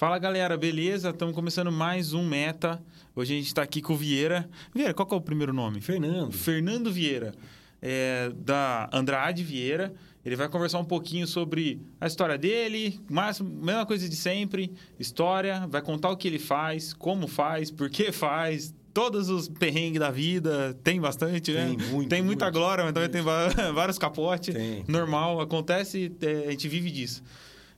[0.00, 1.10] Fala galera, beleza?
[1.10, 2.82] Estamos começando mais um Meta.
[3.14, 4.48] Hoje a gente está aqui com o Vieira.
[4.74, 5.82] Vieira, qual é o primeiro nome?
[5.82, 6.32] Fernando.
[6.32, 7.34] Fernando Vieira,
[7.82, 9.92] é, da Andrade Vieira.
[10.24, 15.66] Ele vai conversar um pouquinho sobre a história dele, mas mesma coisa de sempre, história,
[15.68, 20.10] vai contar o que ele faz, como faz, por que faz, todos os perrengues da
[20.10, 21.74] vida, tem bastante, né?
[21.76, 22.58] Tem muito, Tem muita muito.
[22.58, 24.54] glória, mas também tem va- vários capotes.
[24.54, 24.82] Tem.
[24.88, 27.22] Normal, acontece, é, a gente vive disso.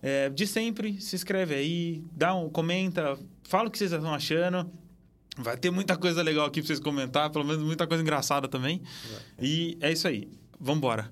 [0.02, 4.68] É, de sempre, se inscreve aí, dá um, comenta, fala o que vocês estão achando.
[5.38, 8.82] Vai ter muita coisa legal aqui pra vocês comentar, pelo menos muita coisa engraçada também.
[9.40, 10.28] E é isso aí.
[10.60, 11.10] Vambora.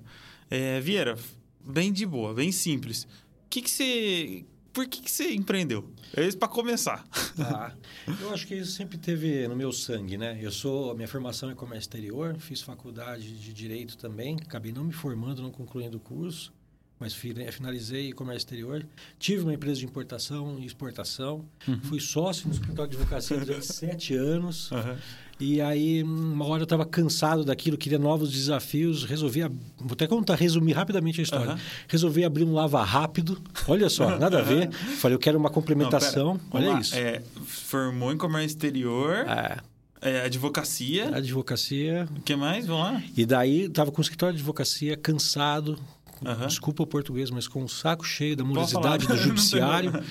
[0.49, 1.17] É, Vieira,
[1.65, 3.03] bem de boa, bem simples.
[3.03, 4.45] O que, que você.
[4.73, 5.89] Por que, que você empreendeu?
[6.15, 7.05] É isso pra começar.
[7.35, 7.75] Tá.
[8.21, 10.37] Eu acho que isso sempre teve no meu sangue, né?
[10.41, 14.93] Eu sou, minha formação é comércio exterior, fiz faculdade de direito também, acabei não me
[14.93, 16.53] formando, não concluindo o curso,
[17.01, 18.85] mas fi- finalizei comércio exterior.
[19.19, 21.43] Tive uma empresa de importação e exportação,
[21.83, 24.69] fui sócio no escritório de advocacia durante sete anos.
[25.39, 29.41] E aí, uma hora eu estava cansado daquilo, queria novos desafios, resolvi.
[29.41, 31.53] ab- Vou até contar, resumir rapidamente a história.
[31.53, 31.59] Aham.
[31.87, 33.41] Resolvi abrir um lava rápido.
[33.67, 34.71] Olha só, nada a ver.
[35.01, 36.33] Falei, eu quero uma Não, complementação.
[36.33, 36.79] vamos Olha lá.
[36.79, 36.93] isso.
[36.95, 39.57] É, formou em comércio exterior, É,
[40.03, 41.09] é, advocacia.
[41.15, 42.07] advocacia.
[42.15, 42.67] O que mais?
[42.67, 43.03] Vamos lá?
[43.17, 45.75] E daí, estava com o escritório de advocacia cansado.
[46.25, 46.47] Aham.
[46.47, 49.91] Desculpa o português, mas com o saco cheio da morosidade do judiciário.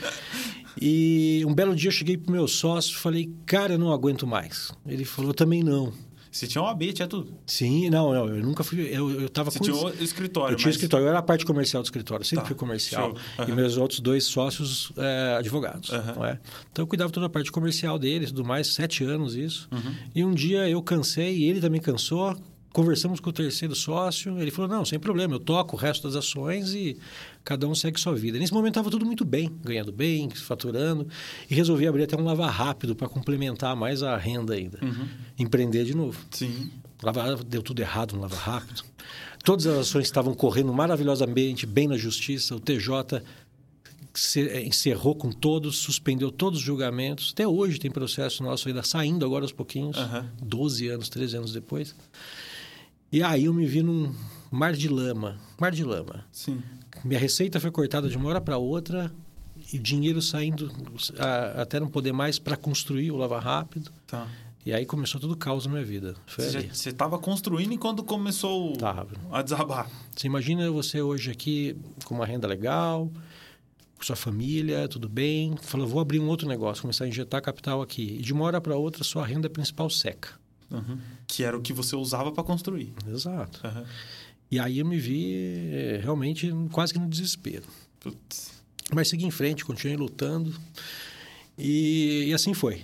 [0.80, 4.27] E um belo dia eu cheguei pro meu sócio e falei, cara, eu não aguento
[4.27, 4.72] mais.
[4.86, 5.92] Ele falou, também não.
[6.31, 7.34] Você tinha um AB, tinha tudo.
[7.44, 8.83] Sim, não, não, eu nunca fui.
[8.83, 9.64] Eu, eu tava Você com.
[9.64, 10.77] tinha o escritório, Eu tinha mas...
[10.77, 13.16] escritório, eu era a parte comercial do escritório, sempre Tá, fui comercial.
[13.36, 13.48] show.
[13.48, 15.91] E meus outros dois sócios é, advogados.
[16.14, 16.38] Não é?
[16.70, 19.69] Então eu cuidava toda a parte comercial deles, tudo mais, sete anos isso.
[19.72, 19.94] Uhum.
[20.14, 22.36] E um dia eu cansei e ele também cansou.
[22.72, 26.14] Conversamos com o terceiro sócio, ele falou: não, sem problema, eu toco o resto das
[26.14, 26.96] ações e
[27.42, 28.38] cada um segue sua vida.
[28.38, 31.08] Nesse momento estava tudo muito bem, ganhando bem, faturando,
[31.50, 34.78] e resolvi abrir até um lava rápido para complementar mais a renda ainda.
[34.82, 35.08] Uhum.
[35.38, 36.20] Empreender de novo.
[36.30, 36.70] Sim.
[37.02, 38.84] Lava, deu tudo errado no Lava Rápido.
[39.42, 42.54] Todas as ações estavam correndo maravilhosamente bem na justiça.
[42.54, 43.22] O TJ
[44.36, 47.30] eh, encerrou com todos, suspendeu todos os julgamentos.
[47.32, 50.30] Até hoje tem processo nosso ainda saindo agora aos pouquinhos, Aham.
[50.42, 51.94] 12 anos, 13 anos depois.
[53.12, 54.15] E aí eu me vi num
[54.50, 56.25] mar de lama, mar de lama.
[56.32, 56.62] Sim.
[57.04, 59.12] Minha receita foi cortada de uma hora para outra
[59.72, 60.71] e dinheiro saindo
[61.19, 63.91] ah, até não poder mais para construir o Lava Rápido.
[64.06, 64.28] Tá.
[64.65, 66.15] E aí começou todo o caos na minha vida.
[66.26, 66.69] Foi Você, já, ali.
[66.72, 69.09] você tava construindo enquanto começou Tava.
[69.32, 69.91] a desabar.
[70.15, 73.10] Você imagina você hoje aqui com uma renda legal,
[73.97, 75.56] com sua família, tudo bem.
[75.62, 78.19] Falou, vou abrir um outro negócio, começar a injetar capital aqui.
[78.19, 80.38] E de uma hora para outra, sua renda principal seca.
[80.70, 80.98] Uhum.
[81.26, 82.92] Que era o que você usava para construir.
[83.08, 83.66] Exato.
[83.66, 83.84] Aham.
[84.50, 85.34] E aí eu me vi
[85.72, 87.64] eh, realmente quase que no desespero.
[88.00, 88.60] Putz.
[88.92, 90.53] Mas segui em frente, continuei lutando.
[91.56, 92.82] E, e assim foi.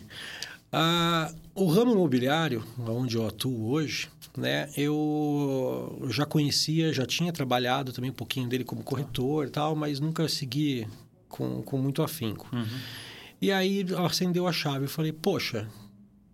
[0.72, 7.92] Ah, o ramo imobiliário, onde eu atuo hoje, né, eu já conhecia, já tinha trabalhado
[7.92, 10.86] também um pouquinho dele como corretor e tal, mas nunca segui
[11.28, 12.48] com, com muito afinco.
[12.52, 12.66] Uhum.
[13.40, 14.84] E aí acendeu a chave.
[14.84, 15.68] Eu falei, poxa,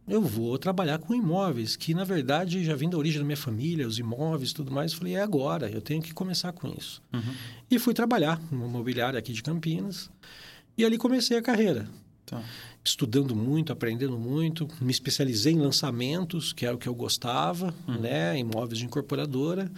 [0.07, 3.87] eu vou trabalhar com imóveis, que na verdade já vem da origem da minha família,
[3.87, 4.93] os imóveis e tudo mais.
[4.93, 7.03] Eu falei, é agora, eu tenho que começar com isso.
[7.13, 7.35] Uhum.
[7.71, 10.11] E fui trabalhar no imobiliário aqui de Campinas.
[10.77, 11.89] E ali comecei a carreira.
[12.27, 12.43] Tá.
[12.85, 14.67] Estudando muito, aprendendo muito.
[14.81, 18.39] Me especializei em lançamentos, que era o que eu gostava, né?
[18.39, 19.71] Imóveis de incorporadora.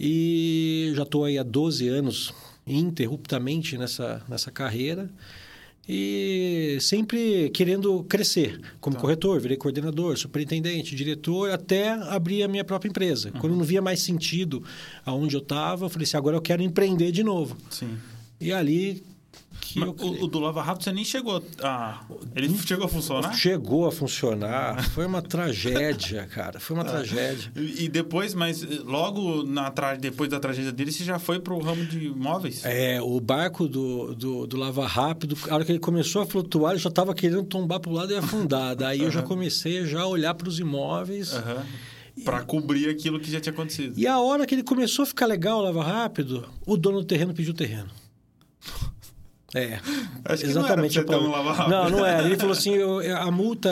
[0.00, 2.34] E já estou aí há 12 anos
[2.66, 5.08] ininterruptamente nessa, nessa carreira.
[5.88, 9.00] E sempre querendo crescer como Tá.
[9.02, 13.32] corretor, virei coordenador, superintendente, diretor, até abrir a minha própria empresa.
[13.32, 14.62] Quando eu não via mais sentido
[15.04, 17.56] aonde eu estava, eu falei assim, agora eu quero empreender de novo.
[17.68, 17.96] Sim.
[18.40, 19.02] E ali
[19.76, 22.00] Mas o, o do Lava Rápido você nem chegou a...
[22.34, 23.32] Ele chegou a funcionar?
[23.34, 24.90] chegou a funcionar.
[24.90, 26.60] Foi uma tragédia, cara.
[26.60, 27.50] Foi uma tragédia.
[27.56, 29.94] E, depois, mas eh, logo na tra...
[29.94, 32.64] depois da tragédia dele, você já foi pro ramo de imóveis?
[32.64, 36.72] É, o barco do, do, do Lava Rápido, a hora que ele começou a flutuar,
[36.72, 38.76] ele já estava querendo tombar para o lado e afundar.
[38.76, 41.32] Daí eu já comecei a já olhar para os imóveis.
[41.32, 41.64] Aham.
[42.26, 43.98] Pra cobrir aquilo que já tinha acontecido.
[43.98, 47.06] E a hora que ele começou a ficar legal o Lava Rápido, o dono do
[47.06, 47.88] terreno pediu o terreno.
[49.54, 49.74] É,
[50.24, 50.98] Acho que exatamente.
[51.04, 51.68] não era.
[51.68, 52.24] Não, não é.
[52.24, 53.68] Ele falou assim: eu- a multa,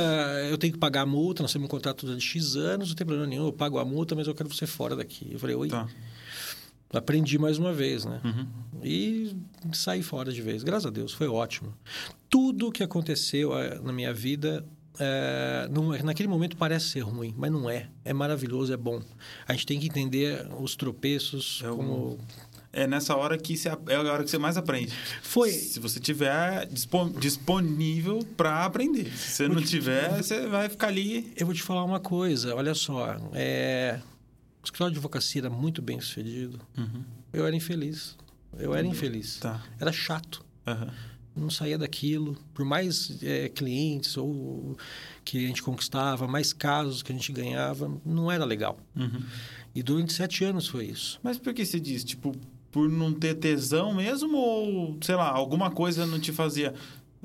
[0.50, 3.06] eu tenho que pagar a multa, nós temos um contrato de X anos, não tem
[3.06, 5.28] problema nenhum, eu pago a multa, mas eu quero você fora daqui.
[5.32, 5.68] Eu falei, oi.
[5.68, 5.86] Tá.
[6.92, 8.20] Aprendi mais uma vez, né?
[8.24, 8.46] Uhum.
[8.82, 9.36] E
[9.72, 10.64] saí fora de vez.
[10.64, 11.72] Graças a Deus, foi ótimo.
[12.28, 14.66] Tudo que aconteceu eh, na minha vida,
[14.98, 17.88] eh, não é- naquele momento parece ser ruim, mas não é.
[18.04, 19.00] É maravilhoso, é bom.
[19.46, 22.18] A gente tem que entender os tropeços É como
[22.72, 24.92] é nessa hora que você, é a hora que você mais aprende.
[25.22, 25.50] Foi.
[25.50, 29.10] Se você tiver dispon, disponível para aprender.
[29.12, 31.32] Se você não tiver, você vai ficar ali.
[31.36, 33.16] Eu vou te falar uma coisa, olha só.
[33.32, 34.00] É...
[34.62, 36.60] O escritório de advocacia era muito bem sucedido.
[36.76, 37.02] Uhum.
[37.32, 38.16] Eu era infeliz.
[38.58, 39.38] Eu era infeliz.
[39.38, 39.62] Tá.
[39.80, 40.44] Era chato.
[40.66, 40.90] Uhum.
[41.34, 42.36] Não saía daquilo.
[42.52, 44.76] Por mais é, clientes ou
[45.24, 48.78] que a gente conquistava, mais casos que a gente ganhava, não era legal.
[48.94, 49.22] Uhum.
[49.74, 51.18] E durante sete anos foi isso.
[51.22, 52.04] Mas por que você diz?
[52.04, 52.34] Tipo,
[52.70, 54.36] por não ter tesão mesmo?
[54.36, 56.74] Ou, sei lá, alguma coisa não te fazia.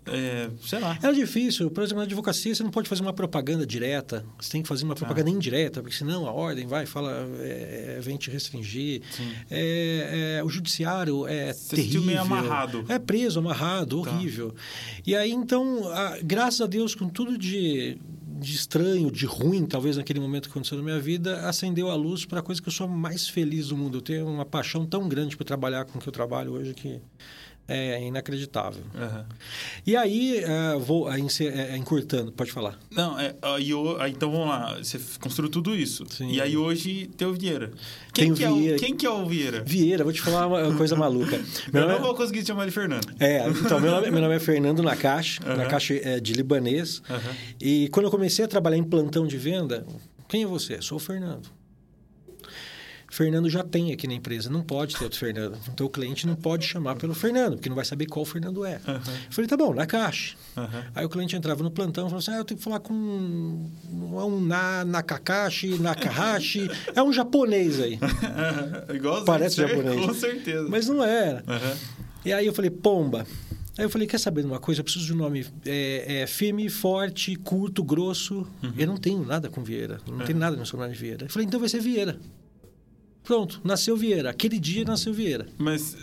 [0.07, 0.95] É, sei lá.
[1.01, 1.71] Era difícil.
[1.71, 4.23] Por exemplo, na advocacia, você não pode fazer uma propaganda direta.
[4.39, 8.15] Você tem que fazer uma propaganda indireta, porque senão a ordem vai, fala, é, vem
[8.15, 9.01] te restringir.
[9.49, 12.01] É, é, o judiciário é Você terrível.
[12.01, 12.85] sentiu meio amarrado.
[12.87, 14.11] É preso, amarrado, Tá.
[14.11, 14.53] horrível.
[15.07, 17.97] E aí, então, a- graças a Deus, com tudo de,
[18.37, 22.25] de estranho, de ruim, talvez naquele momento que aconteceu na minha vida, acendeu a luz
[22.25, 23.99] para a coisa que eu sou mais feliz do mundo.
[23.99, 26.99] Eu tenho uma paixão tão grande por trabalhar com o que eu trabalho hoje que
[27.67, 28.83] é inacreditável.
[28.93, 29.23] Uhum.
[29.85, 32.77] E aí, eh, vou aí, encer- eh, encurtando, pode falar.
[32.91, 33.71] Não, é, aí,
[34.11, 34.77] então vamos lá.
[34.77, 36.05] Você construiu tudo isso.
[36.09, 36.29] Sim.
[36.31, 37.71] E aí hoje tem o Vieira.
[38.13, 38.75] Quem, que, É Vieira.
[38.75, 39.63] o, quem que é o Vieira?
[39.65, 41.37] Vieira, vou te falar uma coisa maluca.
[41.73, 43.07] Meu Eu não é- vou conseguir chamar ele Fernando.
[43.19, 45.55] É, então, meu nome, meu nome é Fernando Nakashi, Aham.
[45.57, 47.01] Nakashi é de libanês.
[47.09, 47.33] Aham.
[47.59, 49.85] E quando eu comecei a trabalhar em plantão de venda,
[50.27, 50.81] quem é você?
[50.81, 51.49] Sou o Fernando.
[53.15, 55.57] Fernando já tem aqui na empresa, não pode ter outro Fernando.
[55.73, 58.81] Então o cliente não pode chamar pelo Fernando, porque não vai saber qual Fernando é.
[58.85, 60.35] Eu falei, tá bom, Nakashi.
[60.57, 60.83] Aham.
[60.93, 62.93] Aí o cliente entrava no plantão e falava assim: ah, eu tenho que falar com
[62.93, 66.69] um, um na, Nakakashi, Nakahashi.
[66.93, 67.97] é um japonês aí.
[69.25, 70.05] Parece japonês.
[70.05, 70.67] Com certeza.
[70.67, 71.41] Mas não era.
[71.47, 71.77] Aham.
[72.25, 73.25] E aí eu falei, pomba.
[73.77, 74.81] Aí eu falei, quer saber de uma coisa?
[74.81, 78.45] Eu preciso de um nome é, é, firme, forte, curto, grosso.
[78.77, 80.01] Eu não tenho nada com Vieira.
[80.05, 81.25] Não tenho nada no sobrenome de Vieira.
[81.27, 82.19] Eu falei, então vai ser Vieira.
[83.25, 84.29] Pronto, nasceu Vieira.
[84.29, 85.47] Aquele dia nasceu Vieira.
[85.57, 85.97] Mas,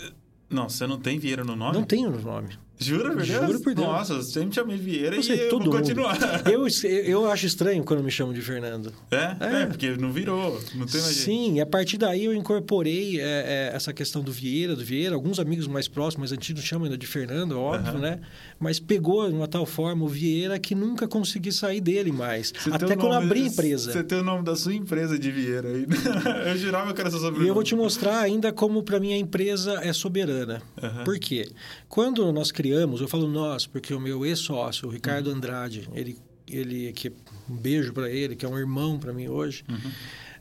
[0.51, 1.75] não, você não tem Vieira no nome?
[1.79, 2.59] Não tenho no nome.
[2.83, 3.47] Jura, por Deus?
[3.47, 3.87] Juro por Deus.
[3.87, 6.19] Nossa, eu sempre chamei Vieira Eu e sei, eu todo vou continuar.
[6.51, 6.67] Eu,
[7.05, 8.93] eu acho estranho quando me chamam de Fernando.
[9.11, 9.37] É?
[9.41, 9.63] É.
[9.63, 9.67] é?
[9.67, 10.61] porque não virou.
[10.75, 11.25] Não tem mais jeito.
[11.25, 15.15] Sim, e a partir daí eu incorporei é, é, essa questão do Vieira, do Vieira.
[15.15, 17.99] Alguns amigos mais próximos, mais antigos, chamam ainda de Fernando, óbvio, Aham.
[17.99, 18.21] né?
[18.59, 22.53] Mas pegou de uma tal forma o Vieira que nunca consegui sair dele mais.
[22.57, 23.93] Você Até quando abri a empresa.
[23.93, 25.87] Você tem o nome da sua empresa de Vieira aí.
[26.49, 27.47] eu jurava que era seu sobrenome.
[27.47, 30.63] E eu vou te mostrar ainda como para mim a empresa é soberana.
[30.83, 31.05] Aham.
[31.05, 31.51] Por quê?
[31.89, 35.37] Quando nós criamos, eu falo nós, porque o meu ex-sócio, o Ricardo Uhum.
[35.37, 37.13] Andrade, ele, ele que
[37.49, 39.65] um beijo para ele, que é um irmão para mim hoje.
[39.69, 39.91] Uhum.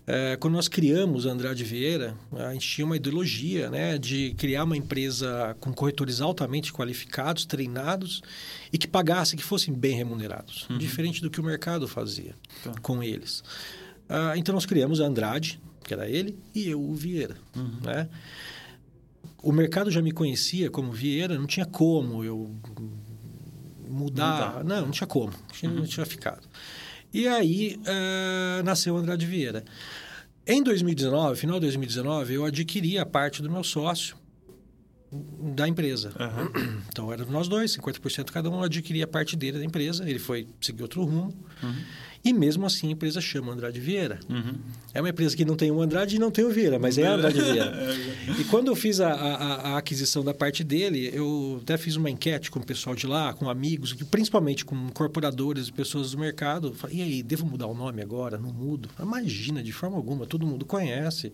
[0.08, 4.64] É, quando nós criamos a Andrade Vieira, a gente tinha uma ideologia né, de criar
[4.64, 8.22] uma empresa com corretores altamente qualificados, treinados
[8.74, 12.74] e que pagassem, que fossem bem remunerados, diferente do que o mercado fazia Tá.
[12.82, 13.44] com eles.
[14.10, 17.38] Ah, então nós criamos a Andrade, que era ele, e eu, o Vieira.
[17.84, 18.10] Né?
[19.42, 22.56] O mercado já me conhecia como Vieira, não tinha como eu
[23.88, 24.54] mudar.
[24.56, 24.64] Mudar.
[24.64, 26.48] Não, não tinha como, tinha, não tinha ficado.
[27.14, 29.64] E aí ah, nasceu o Andrade Vieira.
[30.46, 34.18] Em 2019, final de 2019, eu adquiri a parte do meu sócio
[35.56, 36.12] da empresa.
[36.20, 36.52] Aham.
[36.92, 40.20] Então, era nós dois, 50% cada um, eu adquiri a parte dele da empresa, ele
[40.20, 41.34] foi seguir outro rumo.
[42.24, 44.20] E mesmo assim, a empresa chama Andrade Vieira.
[44.30, 44.54] Uhum.
[44.94, 47.08] É uma empresa que não tem o Andrade e não tem o Vieira, mas é
[47.08, 47.74] a Andrade Vieira.
[48.40, 52.10] E quando eu fiz a, a- a aquisição da parte dele, eu até fiz uma
[52.12, 56.74] enquete com o pessoal de lá, com amigos, principalmente com incorporadores e pessoas do mercado.
[56.76, 58.38] Falei, e aí, devo mudar o nome agora?
[58.38, 58.88] Não mudo?
[59.00, 61.34] Imagina, de forma alguma, todo mundo conhece.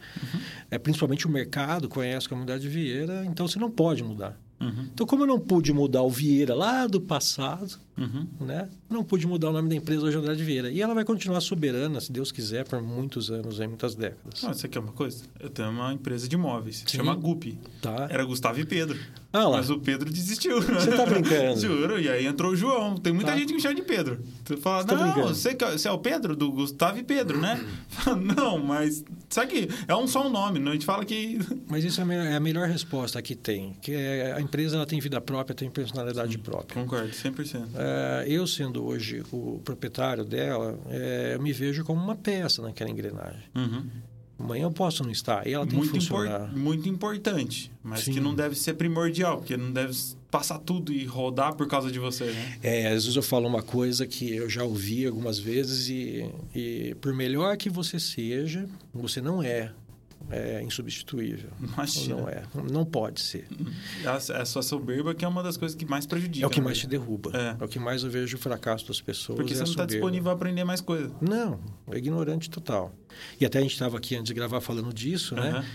[0.71, 4.39] É, principalmente o mercado conhece como Andrade Vieira, então você não pode mudar.
[4.59, 4.87] Uhum.
[4.93, 8.27] Então, como eu não pude mudar o Vieira lá do passado, Uhum.
[8.41, 8.69] né?
[8.89, 10.71] Não pude mudar o nome da empresa hoje Andrade Vieira.
[10.71, 14.43] E ela vai continuar soberana, se Deus quiser, por muitos anos, aí, muitas décadas.
[14.43, 15.23] Ah, você quer uma coisa?
[15.39, 16.83] Eu tenho uma empresa de imóveis.
[16.87, 16.97] Sim.
[16.97, 17.57] Chama Gupi.
[17.81, 18.07] Tá?
[18.09, 18.97] Era Gustavo e Pedro.
[19.45, 19.49] Ah.
[19.51, 20.61] Mas o Pedro desistiu.
[20.61, 21.59] Você tá brincando?
[21.61, 21.99] Juro.
[21.99, 22.95] E aí entrou o João.
[22.95, 23.37] Tem muita Tá.
[23.37, 24.19] gente que me chama de Pedro.
[24.45, 27.39] Você fala, Você tá não, você, é- você é o Pedro do Gustavo e Pedro,
[27.39, 27.63] né?
[27.89, 29.03] Fala, não, mas...
[29.29, 30.59] Sabe que é um só um nome.
[30.59, 30.71] Não?
[30.71, 31.39] A gente fala que...
[31.69, 33.73] Mas isso é a é a melhor resposta que tem.
[33.81, 36.81] Que é, a empresa ela tem vida própria, tem personalidade própria.
[36.81, 37.63] Concordo, 100%.
[37.75, 42.89] É, eu, sendo hoje o proprietário dela, é, eu me vejo como uma peça naquela
[42.89, 43.43] engrenagem.
[43.55, 43.85] Uhum.
[44.39, 46.55] Amanhã eu posso não estar, e ela tem Muito, que impor- funcionar.
[46.55, 47.71] muito importante.
[47.83, 48.13] Mas Sim.
[48.13, 49.37] que não deve ser primordial.
[49.39, 49.97] Porque não deve
[50.29, 52.57] passar tudo e rodar por causa de você, né?
[52.61, 56.95] É, às vezes eu falo uma coisa que eu já ouvi algumas vezes e, e
[57.01, 59.71] por melhor que você seja, você não é
[60.29, 61.49] é insubstituível.
[61.59, 62.15] Imagina.
[62.15, 62.43] Não é.
[62.71, 63.47] Não pode ser.
[64.05, 66.45] A, a sua soberba que é uma das coisas que mais prejudica.
[66.45, 66.65] É o que né?
[66.65, 67.31] mais te derruba.
[67.33, 67.57] É.
[67.59, 67.63] É.
[67.63, 69.37] o que mais eu vejo o fracasso das pessoas.
[69.37, 71.11] Porque é você a não está disponível a aprender mais coisa.
[71.21, 71.59] Não,
[71.91, 72.93] é ignorante total.
[73.39, 75.49] E até a gente estava aqui antes de gravar falando disso, né?
[75.49, 75.65] Aham.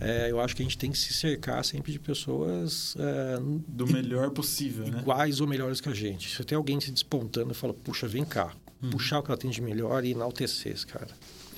[0.00, 3.86] É, eu acho que a gente tem que se cercar sempre de pessoas é, Do
[3.86, 4.98] melhor possível, né?
[4.98, 6.34] iguais ou melhores que a gente.
[6.34, 8.52] Se tem alguém se despontando, fala, puxa, vem cá.
[8.82, 8.90] Uhum.
[8.90, 11.08] Puxar o que ela tem de melhor e enaltecer esse cara.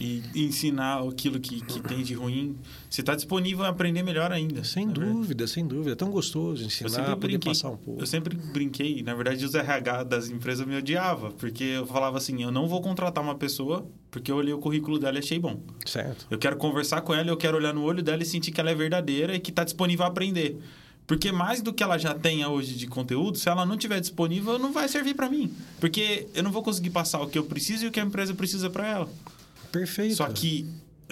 [0.00, 2.57] E ensinar aquilo que, que tem de ruim.
[2.88, 4.64] Você está disponível a aprender melhor ainda.
[4.64, 5.12] Sem verdade.
[5.12, 5.92] dúvida, sem dúvida.
[5.92, 7.50] É tão gostoso ensinar, poder brinquei.
[7.52, 8.00] passar um pouco.
[8.00, 9.02] Eu sempre brinquei.
[9.02, 11.30] Na verdade, os RH das empresas me odiava.
[11.33, 14.99] Porque eu falava assim, eu não vou contratar uma pessoa porque eu olhei o currículo
[14.99, 15.61] dela e achei bom.
[15.87, 16.26] Certo.
[16.30, 18.71] Eu quero conversar com ela, eu quero olhar no olho dela e sentir que ela
[18.71, 20.59] é verdadeira e que está disponível a aprender.
[21.07, 24.59] Porque mais do que ela já tenha hoje de conteúdo, se ela não tiver disponível,
[24.59, 25.52] não vai servir para mim.
[25.80, 28.35] Porque eu não vou conseguir passar o que eu preciso e o que a empresa
[28.35, 29.09] precisa para ela.
[29.73, 30.17] Perfeito.
[30.17, 30.67] Só que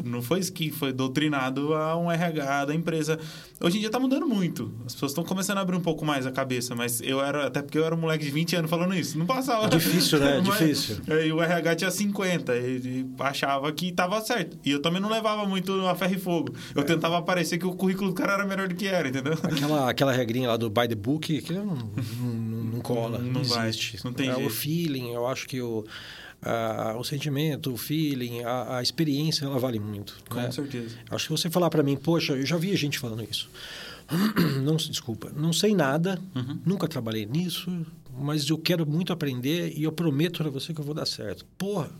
[0.04, 3.18] não foi isso que foi doutrinado a um RH da empresa.
[3.60, 4.72] Hoje em dia tá mudando muito.
[4.86, 7.60] As pessoas estão começando a abrir um pouco mais a cabeça, mas eu era, até
[7.60, 9.18] porque eu era um moleque de 20 anos falando isso.
[9.18, 9.66] Não passava.
[9.68, 10.40] Difícil, né?
[10.46, 10.98] Mas- Difícil.
[11.08, 14.56] E o RH tinha 50, ele achava que tava certo.
[14.64, 16.54] E eu também não levava muito a ferro e fogo.
[16.76, 16.78] É.
[16.78, 19.32] Eu tentava parecer que o currículo do cara era melhor do que era, entendeu?
[19.42, 22.34] Aquela, aquela regrinha lá do by the book, que não, não,
[22.74, 23.98] não cola, Não não, vai, existe.
[24.04, 24.46] não tem É, jeito.
[24.46, 25.84] O feeling, eu acho que o,
[26.42, 30.16] a- o sentimento, o feeling, a, a experiência, ela vale muito.
[30.28, 30.50] Com né?
[30.50, 30.96] certeza.
[31.10, 33.50] Acho que você falar para mim, poxa, eu já vi gente falando isso.
[34.64, 36.58] Não, desculpa, não sei nada, Uhum.
[36.64, 37.70] nunca trabalhei nisso,
[38.18, 41.44] mas eu quero muito aprender e eu prometo para você que eu vou dar certo.
[41.58, 41.90] Porra,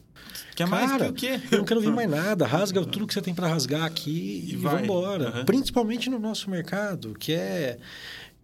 [0.57, 1.41] Quer mais cara, que o quê?
[1.53, 2.47] eu não quero ver mais nada.
[2.47, 4.81] Rasga tudo que você tem para rasgar aqui E e, vai.
[4.81, 5.29] vambora.
[5.29, 5.45] Aham.
[5.45, 7.79] Principalmente no nosso mercado, que é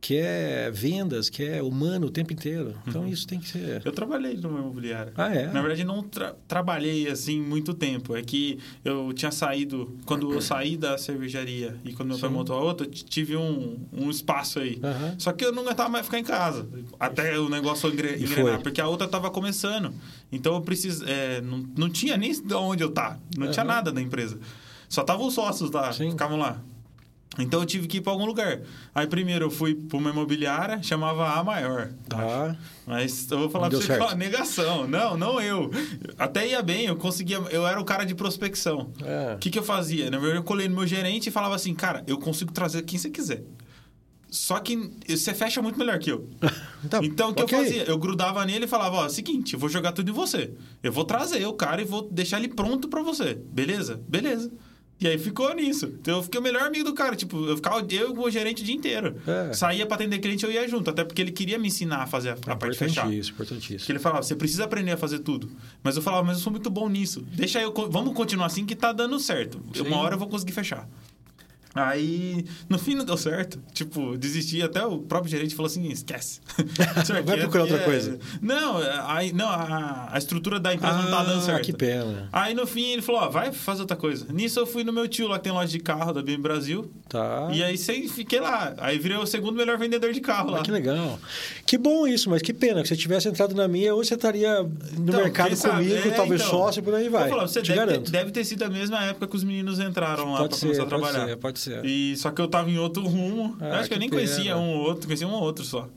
[0.06, 2.74] que é vendas, que é humano o tempo inteiro.
[2.86, 3.80] Então isso tem que ser.
[3.86, 5.14] Eu trabalhei numa imobiliária.
[5.16, 5.46] Ah, é?
[5.50, 8.14] Na verdade, não tra- trabalhei assim muito tempo.
[8.14, 12.36] É que eu tinha saído, quando eu saí da cervejaria e quando meu pai Sim.
[12.36, 14.78] montou a outra, tive um, um espaço aí.
[14.84, 15.14] Aham.
[15.18, 16.68] Só que eu não aguentava mais ficar em casa.
[17.00, 19.90] Até o negócio engre- engrenar, porque a outra estava começando.
[20.30, 23.18] Então eu precis, é, não, não tinha nem de onde eu tá.
[23.38, 23.72] Não tinha Aham.
[23.74, 24.38] nada da empresa.
[24.86, 26.10] Só estavam os sócios lá, Sim.
[26.10, 26.60] ficavam lá.
[27.38, 28.60] Então eu tive que ir para algum lugar.
[28.94, 31.90] Aí primeiro eu fui para uma imobiliária, chamava A Maior.
[32.08, 32.56] Tá.
[32.86, 34.16] Mas eu vou falar deu você que é certo.
[34.16, 34.86] negação.
[34.86, 35.70] Não, não eu.
[36.18, 37.38] Até ia bem, eu conseguia.
[37.50, 38.92] Eu era o cara de prospecção.
[39.02, 39.34] É.
[39.34, 40.10] O que, que eu fazia?
[40.10, 42.98] Na verdade, eu colei no meu gerente e falava assim, cara, eu consigo trazer quem
[42.98, 43.42] você quiser.
[44.34, 46.28] Só que você fecha muito melhor que eu.
[46.90, 47.58] Tá, então, o que ok.
[47.58, 47.84] eu fazia?
[47.84, 50.52] Eu grudava nele e falava, ó, seguinte, eu vou jogar tudo em você.
[50.82, 53.32] Eu vou trazer o cara e vou deixar ele pronto pra você.
[53.34, 54.02] Beleza?
[54.06, 54.52] Beleza.
[55.00, 55.86] E aí ficou nisso.
[56.00, 57.16] Então eu fiquei o melhor amigo do cara.
[57.16, 59.16] Tipo, eu ficava eu e o gerente o dia inteiro.
[59.26, 59.52] É.
[59.52, 60.88] Saía pra atender cliente, eu ia junto.
[60.88, 63.02] Até porque ele queria me ensinar a fazer a, a parte de fechar.
[63.02, 63.86] Importantíssimo, importantíssimo.
[63.86, 65.50] Que ele falava, você precisa aprender a fazer tudo.
[65.82, 67.22] Mas eu falava, mas eu sou muito bom nisso.
[67.32, 69.60] Deixa eu, vamos continuar assim que tá dando certo.
[69.74, 69.82] Sim.
[69.82, 70.88] Uma hora eu vou conseguir fechar.
[71.74, 73.58] Aí, no fim não deu certo.
[73.72, 74.62] Tipo, desisti.
[74.62, 76.40] Até o próprio gerente falou assim: esquece.
[77.24, 78.18] Vai procurar outra é- coisa.
[78.40, 81.64] Não, aí, não a, a estrutura da empresa não tá dando Ah, certo.
[81.64, 82.28] que pena.
[82.32, 84.26] Aí no fim ele falou: ó, vai fazer outra coisa.
[84.32, 86.90] Nisso eu fui no meu tio lá que tem loja de carro da BM Brasil.
[87.08, 87.48] Tá.
[87.52, 88.74] E aí sei, fiquei lá.
[88.78, 90.62] Aí virei o segundo melhor vendedor de carro Ah, lá.
[90.62, 91.18] que legal.
[91.66, 94.14] Que bom isso, mas que pena que se você tivesse entrado na minha, hoje você
[94.14, 96.50] estaria no Então, mercado comigo, É, talvez então.
[96.52, 97.22] sócio, por aí vai.
[97.28, 100.32] Vou falar, você deve ter, deve ter sido a mesma época que os meninos entraram
[100.32, 101.28] lá Pode pra ser, começar a pode trabalhar.
[101.28, 101.63] ser, pode ser.
[101.84, 103.56] E, só que eu tava em outro rumo.
[103.60, 104.22] Ah, acho que eu nem pena.
[104.22, 105.88] conhecia um ou outro, conhecia um ou outro só.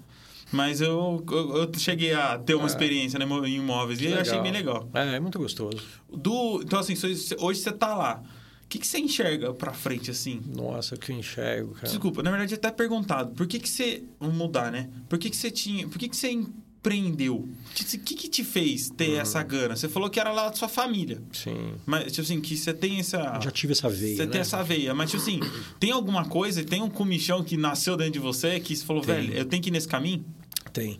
[0.52, 2.68] Mas eu, eu, eu cheguei a ter uma Ah.
[2.68, 4.44] experiência né, em imóveis e Que eu achei legal.
[4.44, 4.90] bem legal.
[4.94, 5.82] É, é muito gostoso.
[6.12, 6.94] Do, então, assim,
[7.40, 8.24] hoje você tá lá.
[8.64, 10.42] O que, que você enxerga pra frente, assim?
[10.56, 11.88] Nossa, o que eu enxergo, cara.
[11.88, 13.34] Desculpa, na verdade, até perguntado.
[13.34, 14.04] Por que, que você.
[14.20, 14.90] Vamos mudar, né?
[15.10, 15.88] Por que, que você tinha.
[15.88, 16.38] Por que, que você
[16.91, 17.36] empreendeu?
[17.38, 19.20] O que, que, que te fez ter Uhum.
[19.22, 19.75] essa gana?
[19.75, 21.22] Você falou que era lá da sua família.
[21.32, 21.74] Sim.
[21.86, 23.39] Mas, tipo assim, que você tem essa.
[23.39, 24.32] Já tive essa veia, Você né?
[24.32, 24.94] tem essa veia.
[24.96, 25.39] Mas, tipo assim,
[25.79, 29.15] tem alguma coisa, tem um comichão que nasceu dentro de você que você falou, Tem.
[29.15, 30.25] velho, eu tenho que ir nesse caminho?
[30.74, 30.98] Tem.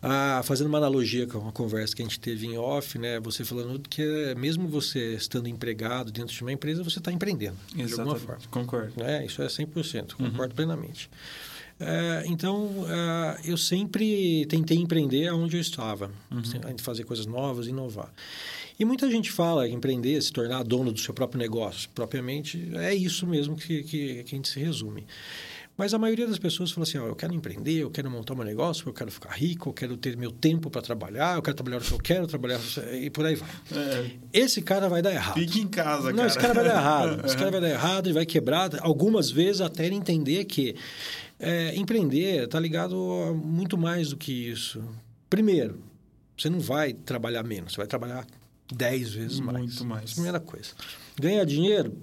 [0.00, 3.18] Ah, fazendo uma analogia com uma conversa que a gente teve em off, né?
[3.20, 7.56] Você falando que é, mesmo você estando empregado dentro de uma empresa, você está empreendendo,
[7.74, 8.40] de alguma forma.
[8.50, 8.92] Concordo.
[8.96, 9.26] né?
[9.26, 10.30] Isso é 100%, Uhum.
[10.30, 11.10] concordo plenamente.
[11.80, 16.44] É, então, é, eu sempre tentei empreender onde eu estava, Uhum.
[16.44, 18.12] sem- fazer coisas novas, inovar.
[18.78, 22.94] E muita gente fala que empreender, se tornar dono do seu próprio negócio, propriamente, é
[22.94, 25.06] isso mesmo que, que, que a gente se resume.
[25.76, 28.42] Mas a maioria das pessoas fala assim, ó, eu quero empreender, eu quero montar um
[28.42, 31.78] negócio, eu quero ficar rico, eu quero ter meu tempo para trabalhar, eu quero trabalhar
[31.78, 32.58] o que eu quero, trabalhar
[33.00, 33.48] e por aí vai.
[33.72, 35.34] É, Esse cara vai dar errado.
[35.38, 36.12] fique em casa, cara.
[36.16, 37.24] Não, esse cara vai dar errado.
[37.26, 38.70] Esse cara vai dar errado, ele vai quebrar.
[38.80, 40.74] Algumas vezes até ele entender que
[41.38, 42.96] é, empreender está ligado
[43.28, 44.82] a muito mais do que isso.
[45.30, 45.82] Primeiro,
[46.36, 48.26] você não vai trabalhar menos, você vai trabalhar
[48.72, 49.58] 10 vezes mais.
[49.58, 50.12] Muito mais.
[50.14, 50.70] Primeira coisa.
[51.20, 51.96] Ganhar dinheiro,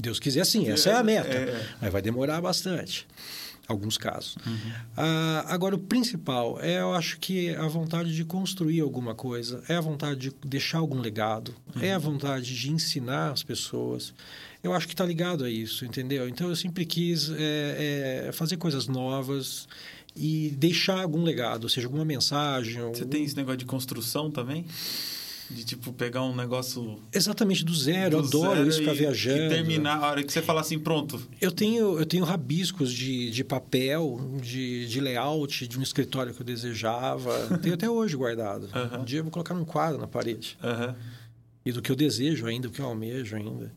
[0.00, 1.28] Deus quiser, sim, essa é, É, a meta.
[1.28, 1.66] é.
[1.80, 3.06] Mas vai demorar bastante,
[3.70, 4.36] alguns casos.
[4.96, 9.74] Ah, agora, o principal é, eu acho que a vontade de construir alguma coisa, é
[9.76, 14.12] a vontade de deixar algum legado, é a vontade de ensinar as pessoas.
[14.62, 16.28] Eu acho que está ligado a isso, entendeu?
[16.28, 19.66] Então, eu sempre quis é, é, fazer coisas novas
[20.14, 22.74] e deixar algum legado, seja alguma mensagem.
[22.74, 24.66] Você algum- tem esse negócio de construção também?
[25.50, 26.98] De, tipo, pegar um negócio...
[27.12, 29.42] Exatamente do zero, eu do adoro zero isso, ficar e- viajando.
[29.42, 31.20] E terminar, a hora que você fala assim, pronto.
[31.40, 36.40] Eu tenho, eu tenho rabiscos de, de papel, de, de layout, de um escritório que
[36.40, 37.58] eu desejava.
[37.58, 38.68] tenho até hoje guardado.
[39.00, 40.56] Um dia eu vou colocar num quadro na parede.
[41.64, 43.72] E do que eu desejo ainda, do que eu almejo ainda.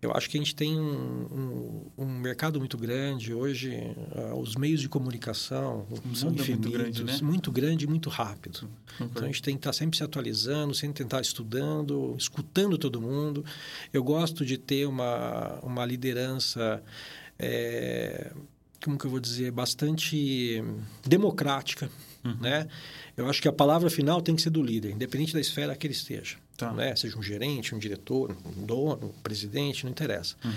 [0.00, 3.34] Eu acho que a gente tem um, um, um mercado muito grande.
[3.34, 3.72] Hoje,
[4.14, 6.70] ah, os meios de comunicação são mundo é muito infinitos.
[6.72, 7.18] grande, né?
[7.20, 8.60] muito grande e muito rápido.
[8.96, 9.10] Concordo.
[9.10, 13.44] Então a gente tem que estar sempre se atualizando, sempre tentar estudando, escutando todo mundo.
[13.92, 16.80] Eu gosto de ter uma, uma liderança,
[17.36, 18.32] é,
[18.84, 20.62] como que eu vou dizer, bastante
[21.04, 21.90] democrática,
[22.24, 22.36] Uhum.
[22.40, 22.66] né?
[23.16, 25.86] Eu acho que a palavra final tem que ser do líder, independente da esfera que
[25.86, 26.36] ele esteja.
[26.58, 26.72] Tá.
[26.72, 26.94] Né?
[26.96, 30.34] Seja um gerente, um diretor, um dono, um presidente, não interessa.
[30.44, 30.50] Uhum.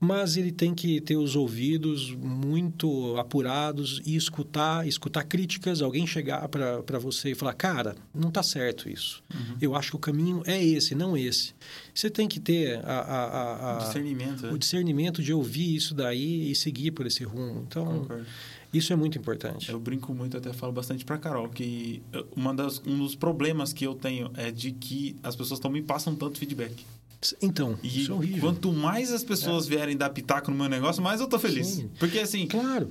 [0.00, 6.48] Mas ele tem que ter os ouvidos muito apurados e escutar, escutar críticas, alguém chegar
[6.48, 9.22] para você e falar, cara, não está certo isso.
[9.32, 9.56] Uhum.
[9.60, 11.54] Eu acho que o caminho é esse, não esse.
[11.94, 16.54] Você tem que ter a- a- a- Discernimento, o discernimento de ouvir isso daí e
[16.56, 17.64] seguir por esse rumo.
[17.68, 18.26] Então, Concordo.
[18.74, 19.70] Isso é muito importante.
[19.70, 22.02] Eu brinco muito, até falo bastante pra Carol, que
[22.36, 25.82] uma das, um dos problemas que eu tenho é de que as pessoas não me
[25.82, 26.74] passam tanto feedback.
[27.40, 28.40] Então, E isso é horrível.
[28.40, 31.66] quanto mais as pessoas vierem dar pitaco no meu negócio, mais eu tô feliz.
[31.68, 31.90] Sim.
[31.98, 32.90] Porque assim, Claro,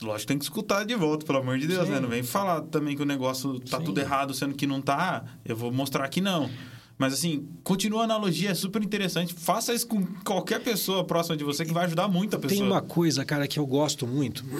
[0.00, 1.92] lógico, tem que escutar de volta, pelo amor de Deus, Sim.
[1.92, 2.00] né?
[2.00, 3.84] Não vem falar também que o negócio tá Sim.
[3.84, 5.24] tudo errado, sendo que não tá.
[5.44, 6.48] Eu vou mostrar que não.
[6.96, 9.34] Mas assim, continua a analogia, é super interessante.
[9.34, 12.58] Faça isso com qualquer pessoa próxima de você que vai ajudar muito a pessoa.
[12.60, 14.44] Tem uma coisa, cara, que eu gosto muito.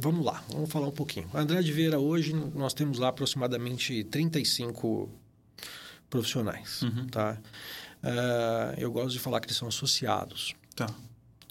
[0.00, 1.28] Vamos lá, vamos falar um pouquinho.
[1.34, 5.08] A André de Vieira, hoje, nós temos lá aproximadamente 35
[6.10, 7.06] profissionais, Uhum.
[7.08, 7.38] tá?
[8.02, 10.86] Ah, eu gosto de falar que eles são associados, Tá.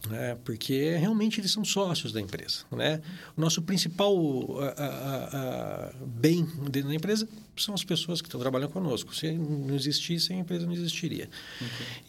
[0.10, 0.38] Né?
[0.43, 3.01] Porque realmente eles são sócios da empresa, né?
[3.36, 4.15] O nosso principal
[4.60, 9.15] ah, ah, ah, bem dentro da empresa são as pessoas que estão trabalhando conosco.
[9.15, 11.29] Se não existisse, a empresa não existiria.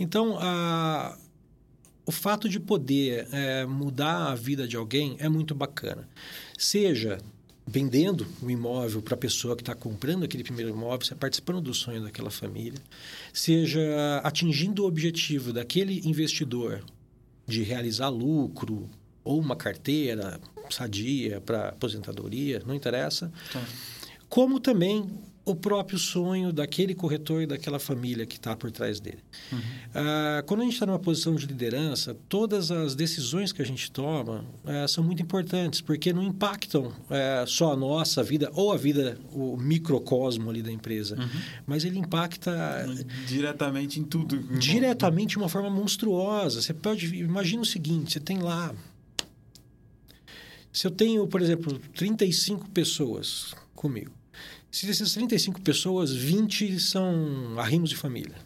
[0.00, 1.16] Então, a,
[2.07, 6.09] o fato de poder eh, mudar a vida de alguém é muito bacana.
[6.57, 7.18] Seja
[7.66, 11.72] vendendo um imóvel para a pessoa que está comprando aquele primeiro imóvel, você participando do
[11.72, 12.81] sonho daquela família,
[13.33, 13.81] seja
[14.24, 16.83] atingindo o objetivo daquele investidor
[17.46, 18.88] de realizar lucro
[19.24, 23.62] ou uma carteira sadia para aposentadoria, não interessa, Tá.
[24.28, 25.09] como também
[25.44, 29.18] o próprio sonho daquele corretor e daquela família que está por trás dele.
[29.92, 33.90] Ah, quando a gente está numa posição de liderança, todas as decisões que a gente
[33.90, 38.76] toma eh, são muito importantes, porque não impactam eh, só a nossa vida ou a
[38.76, 41.16] vida, o microcosmo ali da empresa,
[41.66, 42.52] mas ele impacta
[43.26, 44.38] Diretamente em tudo.
[44.59, 46.62] diretamente de uma forma monstruosa.
[46.62, 48.72] Você pode imagina o seguinte: você tem lá.
[50.72, 54.12] Se eu tenho, por exemplo, 35 pessoas comigo,
[54.71, 58.37] se dessas 35 pessoas, 20 são arrimos de família.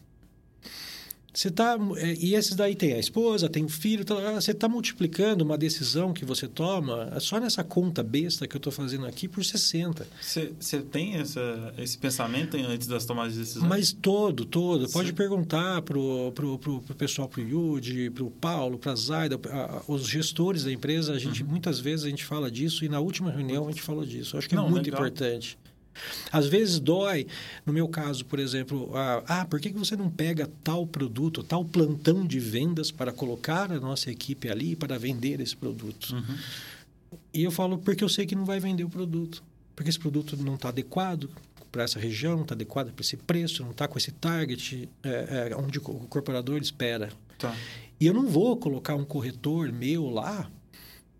[1.33, 4.67] Você tá, é, e esses daí tem a esposa, tem o filho, tá, você está
[4.71, 9.05] multiplicando uma decisão que você toma é só nessa conta besta que eu estou fazendo
[9.05, 10.09] aqui por 60.
[10.19, 13.69] Você tem essa, esse pensamento antes das tomadas de decisão?
[13.69, 14.89] Mas todo, todo.
[14.89, 15.15] Pode Sim.
[15.15, 20.09] perguntar pro, pro, pro, pro pessoal, pro Yudi, pro Paulo, pra Zaida, a- a- os
[20.09, 23.67] gestores da empresa, a gente, muitas vezes a gente fala disso e na última reunião
[23.69, 24.37] a gente falou disso.
[24.37, 25.01] Eu acho que Não, é muito legal.
[25.07, 25.59] importante.
[26.31, 27.27] Às vezes dói,
[27.65, 31.43] no meu caso, por exemplo, ah, ah, por que que você não pega tal produto,
[31.43, 36.13] tal plantão de vendas para colocar a nossa equipe ali para vender esse produto?
[36.13, 36.37] Uhum.
[37.33, 39.43] E eu falo porque eu sei que não vai vender o produto.
[39.75, 41.29] Porque esse produto não está adequado
[41.71, 45.51] para essa região, não está adequado para esse preço, não está com esse target é,
[45.51, 47.11] é, onde o corporador espera.
[47.39, 47.55] Tá.
[48.01, 50.51] E eu não vou colocar um corretor meu lá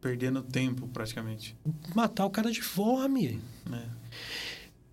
[0.01, 1.57] Perdendo tempo, praticamente.
[1.95, 3.41] matar o cara de fome.
[3.69, 3.83] né?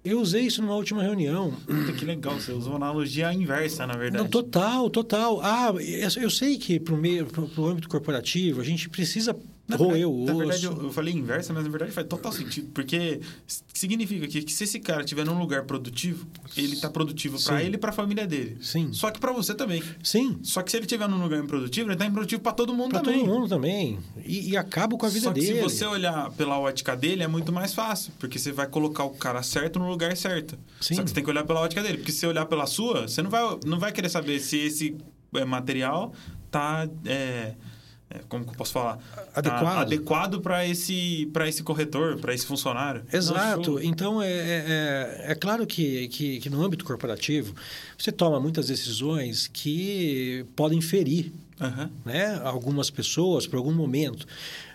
[0.04, 1.52] Eu usei isso numa última reunião.
[1.66, 2.34] Puta, que legal.
[2.34, 4.24] Você usou uma analogia inversa, na verdade.
[4.24, 5.40] Não, total, total.
[5.42, 5.74] Ah,
[6.22, 9.34] eu sei que para o âmbito corporativo, a gente precisa
[9.66, 10.26] Na verdade, o osso.
[10.26, 12.70] na verdade, eu, eu falei inversa, mas na verdade faz total sentido.
[12.74, 13.22] Porque
[13.74, 17.66] significa que, que se esse cara estiver num lugar produtivo, ele tá produtivo pra Sim.
[17.66, 18.58] ele e pra família dele.
[18.62, 18.92] Sim.
[18.92, 19.82] Só que pra você também.
[20.04, 22.92] Sim, Só que se ele estiver num lugar improdutivo, ele tá improdutivo pra todo mundo
[22.92, 23.22] para também.
[23.26, 24.00] todo mundo também.
[24.26, 25.56] E, e acabo com a vida Só que dele.
[25.56, 28.12] se você olhar pela ótica dele, é muito mais fácil.
[28.20, 30.60] Porque você vai colocar o cara certo no lugar certo.
[30.82, 30.96] Sim.
[30.96, 32.00] Só que você tem que olhar pela ótica dele.
[32.00, 34.98] Porque se você olhar pela sua, você não vai, não vai querer saber se esse
[35.34, 36.14] é, material
[36.52, 37.54] tá é,
[38.30, 39.00] como que eu posso falar?
[39.36, 39.64] Adequado.
[39.64, 43.04] Tá adequado para esse, pra esse corretor, para esse funcionário.
[43.12, 43.80] Exato.
[43.82, 44.66] Então, é, é,
[45.28, 47.54] é, é claro que, que, que, no âmbito corporativo,
[47.98, 51.90] você toma muitas decisões que podem ferir Uhum.
[52.04, 54.26] né, algumas pessoas por algum momento.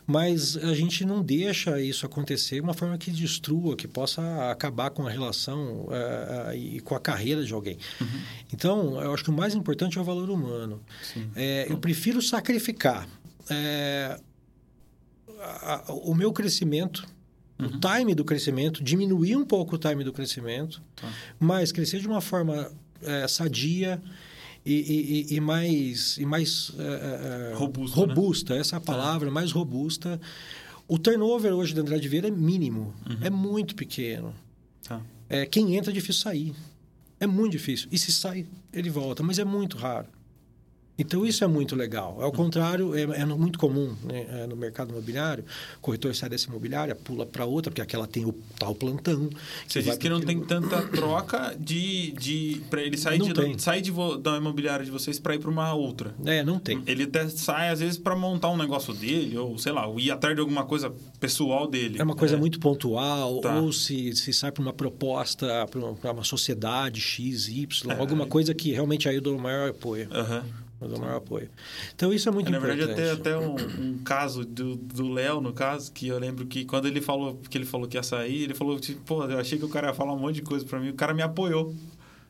[0.07, 4.89] Mas a gente não deixa isso acontecer de uma forma que destrua, que possa acabar
[4.89, 7.77] com a relação uh, e com a carreira de alguém.
[8.01, 8.07] Uhum.
[8.51, 10.81] Então, eu acho que o mais importante é o valor humano.
[11.37, 13.07] É, eu prefiro sacrificar
[13.51, 14.19] é,
[15.41, 17.07] a, o meu crescimento,
[17.59, 17.67] uhum.
[17.67, 21.13] o time do crescimento, diminuir um pouco o time do crescimento, tá.
[21.39, 22.71] mas crescer de uma forma
[23.03, 24.01] é, sadia
[24.65, 28.61] e, e, e, mais, e mais uh, robusta, robusta né?
[28.61, 30.21] essa é a palavra, mais robusta.
[30.87, 33.19] O turnover hoje da Andrade Vieira é mínimo, uhum.
[33.21, 34.35] é muito pequeno.
[34.83, 35.01] Tá.
[35.29, 36.55] É, quem entra é difícil sair.
[37.21, 37.89] É muito difícil.
[37.91, 40.07] E se sai, ele volta, mas é muito raro.
[40.99, 42.21] Então, isso é muito legal.
[42.21, 44.27] Ao contrário, é, é muito comum né?
[44.31, 45.45] é, no mercado imobiliário.
[45.77, 49.31] O corretor sai dessa imobiliária, pula para outra, porque aquela tem o tal plantão.
[49.67, 52.11] Você diz que não tem tanta troca de...
[52.13, 53.59] de para ele sair, não de, tem.
[53.59, 56.15] sair de, da imobiliária de vocês para ir para uma outra.
[56.27, 56.83] É, não tem.
[56.87, 60.35] Ele até sai, às vezes, para montar um negócio dele, ou sei lá, ir atrás
[60.35, 61.99] de alguma coisa pessoal dele.
[62.01, 62.39] É uma coisa é.
[62.39, 63.61] muito pontual, Tá.
[63.61, 68.01] ou se, se sai para uma proposta, para uma, uma sociedade X, Y, É.
[68.01, 70.09] alguma coisa que realmente aí eu dou o maior apoio.
[70.11, 70.45] Aham.
[70.81, 71.51] Dou o maior apoio.
[71.95, 72.87] Então, isso é muito Na importante.
[72.87, 76.87] verdade, até, até um, um caso do Léo, no caso, que eu lembro que quando
[76.87, 79.65] ele falou que ele falou que ia sair, ele falou, tipo, pô, eu achei que
[79.65, 81.75] o cara ia falar um monte de coisa pra mim, o cara me apoiou.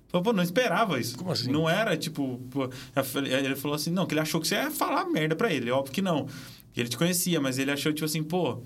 [0.09, 1.19] Falei, pô, não esperava isso.
[1.19, 1.53] Como assim?
[1.53, 2.41] Não era, tipo...
[2.51, 2.71] Pô,
[3.17, 5.71] ele falou assim, não, que ele achou que você ia falar merda pra ele.
[5.71, 6.27] Óbvio que não.
[6.75, 8.63] Ele te conhecia, mas ele achou, tipo assim, pô...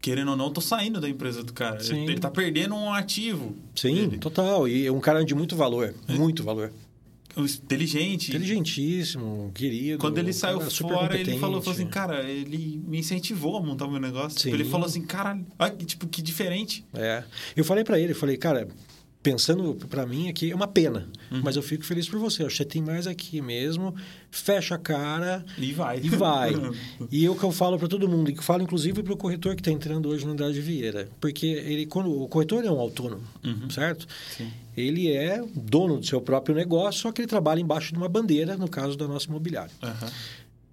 [0.00, 1.78] Querendo ou não, eu tô saindo da empresa do cara.
[1.78, 2.02] Sim.
[2.02, 3.54] Ele, ele tá perdendo um ativo.
[3.76, 4.18] Sim, dele.
[4.18, 4.66] total.
[4.66, 6.72] E é um cara de muito valor, muito valor.
[7.36, 8.28] Inteligente.
[8.28, 9.98] Inteligentíssimo, querido.
[9.98, 13.86] Quando ele saiu cara fora, ele falou, falou assim, cara, ele me incentivou a montar
[13.86, 14.38] o meu negócio.
[14.38, 16.84] Tipo, ele falou assim, caralho, olha tipo, que diferente.
[16.94, 17.24] É.
[17.56, 18.68] Eu falei para ele, falei, cara,
[19.22, 21.40] pensando para mim aqui, é uma pena, Uhum.
[21.44, 22.42] mas eu fico feliz por você.
[22.44, 23.94] Você tem mais aqui mesmo,
[24.30, 26.00] fecha a cara E vai.
[26.02, 26.52] e vai.
[27.10, 29.16] e eu que eu falo para todo mundo, e que eu falo inclusive para o
[29.16, 32.80] corretor que está entrando hoje no Andrade Vieira, porque ele quando o corretor é um
[32.80, 33.70] autônomo, Uhum.
[33.70, 34.06] certo?
[34.36, 34.50] Sim.
[34.76, 38.56] Ele é dono do seu próprio negócio, só que ele trabalha embaixo de uma bandeira,
[38.56, 39.70] no caso da nossa imobiliária.
[39.82, 40.10] Aham.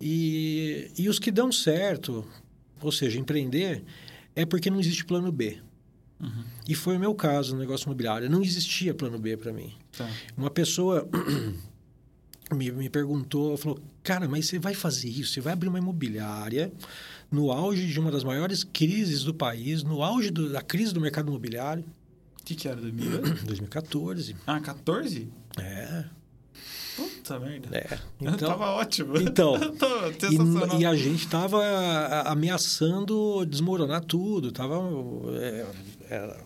[0.02, 2.26] E, e os que dão certo,
[2.82, 3.84] ou seja, empreender,
[4.36, 5.58] é porque não existe plano B.
[6.22, 6.44] Uhum.
[6.68, 8.30] E foi o meu caso no negócio imobiliário.
[8.30, 9.74] Não existia plano B para mim.
[9.98, 10.10] Tá.
[10.38, 11.08] Uma pessoa
[12.54, 15.34] me, me perguntou, falou, cara, mas você vai fazer isso?
[15.34, 16.72] Você vai abrir uma imobiliária
[17.32, 21.00] no auge de uma das maiores crises do país, no auge do- da crise do
[21.00, 21.84] mercado imobiliário,
[22.42, 22.82] O que, que era?
[22.82, 23.22] 2000?
[23.46, 24.36] 2014.
[24.48, 25.30] ah, 14?
[25.60, 26.06] É,
[26.96, 27.70] Puta merda.
[27.78, 28.00] é.
[28.20, 29.16] Então, Tava ótimo.
[29.22, 29.54] então.
[30.78, 31.62] E, e a gente estava
[32.26, 34.52] ameaçando desmoronar tudo.
[34.52, 34.76] Tava,
[35.40, 35.66] é,
[36.10, 36.38] era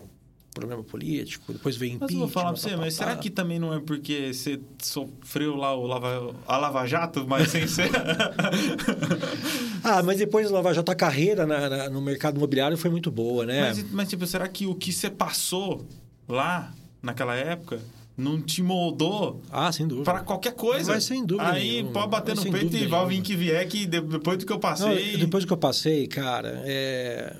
[0.52, 2.16] problema político, depois veio Mas impeachment.
[2.16, 3.04] eu vou falar pra você, pá, mas pá.
[3.06, 7.50] será que também não é porque você sofreu lá o lava, a Lava Jato, mas
[7.50, 7.90] sem ser...
[9.82, 13.10] Ah, mas depois da Lava Jato, a carreira na- na- no mercado imobiliário foi muito
[13.10, 13.60] boa, né?
[13.68, 15.84] mas, mas, tipo, será que o que você passou
[16.28, 16.72] lá,
[17.02, 17.80] naquela época,
[18.16, 20.04] não te moldou Ah, sem dúvida.
[20.04, 20.92] para qualquer coisa?
[20.94, 21.92] Mas sem dúvida Aí nenhuma.
[21.92, 24.52] pode bater Mas no peito e vai vir que vier, que de- depois do que
[24.52, 25.16] eu Não, passei...
[25.18, 27.36] depois que eu passei, cara, é,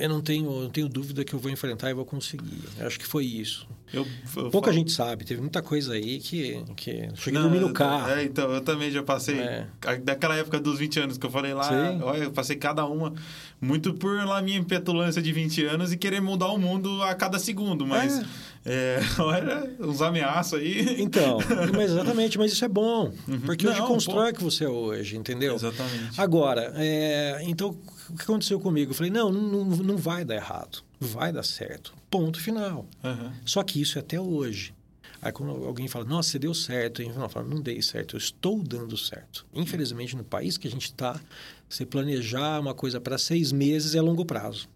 [0.00, 2.62] eu não tenho, eu não tenho dúvida que eu vou enfrentar e vou conseguir.
[2.78, 3.66] Eu acho que foi isso.
[3.92, 7.50] eu, eu Pouca falo- gente sabe, teve muita coisa aí que, que cheguei a Não,
[7.50, 8.10] dormir no carro.
[8.10, 9.38] É, então, eu também já passei.
[9.38, 9.66] É.
[9.84, 12.00] a- Daquela época dos 20 anos que eu falei lá, Sim.
[12.02, 13.12] olha, eu passei cada uma.
[13.60, 17.38] Muito por lá minha petulância de 20 anos e querer mudar o mundo a cada
[17.38, 17.86] segundo.
[17.86, 18.22] Mas,
[18.64, 20.96] é, olha, uns ameaços aí.
[21.02, 21.38] Então,
[21.76, 23.12] mas exatamente, mas isso é bom,
[23.44, 25.54] porque hoje Não, constrói o que você é hoje, entendeu?
[25.54, 26.18] Exatamente.
[26.18, 27.76] Agora, é, então,
[28.12, 28.90] o que aconteceu comigo?
[28.90, 32.86] Eu falei, não, não, não vai dar errado, vai dar certo, ponto final.
[33.02, 33.32] Aham.
[33.44, 34.74] Só que isso é até hoje.
[35.22, 38.62] Aí quando alguém fala, nossa, você deu certo, eu falo, não dei certo, eu estou
[38.62, 39.44] dando certo.
[39.52, 41.20] Infelizmente, no país que a gente está,
[41.68, 44.68] você planejar uma coisa para seis meses é longo prazo.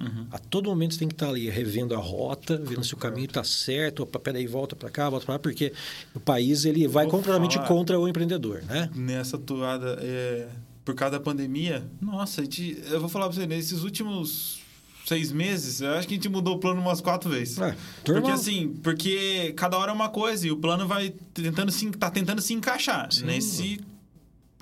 [0.00, 0.26] Uhum.
[0.30, 3.26] A todo momento você tem que estar ali revendo a rota, vendo se o caminho
[3.26, 5.72] está certo, opa, peraí, volta para cá, volta para lá, porque
[6.14, 8.90] o país ele vai completamente contra o empreendedor, né?
[8.94, 10.48] Nessa toada, é,
[10.86, 14.60] por causa da pandemia, nossa, gente, eu vou falar pra você, nesses últimos
[15.04, 17.58] seis meses, eu acho que a gente mudou o plano umas quatro vezes.
[17.58, 21.90] É, Porque assim, porque cada hora é uma coisa e o plano vai tentando se,
[21.90, 23.26] tá tentando se encaixar Sim.
[23.26, 23.80] nesse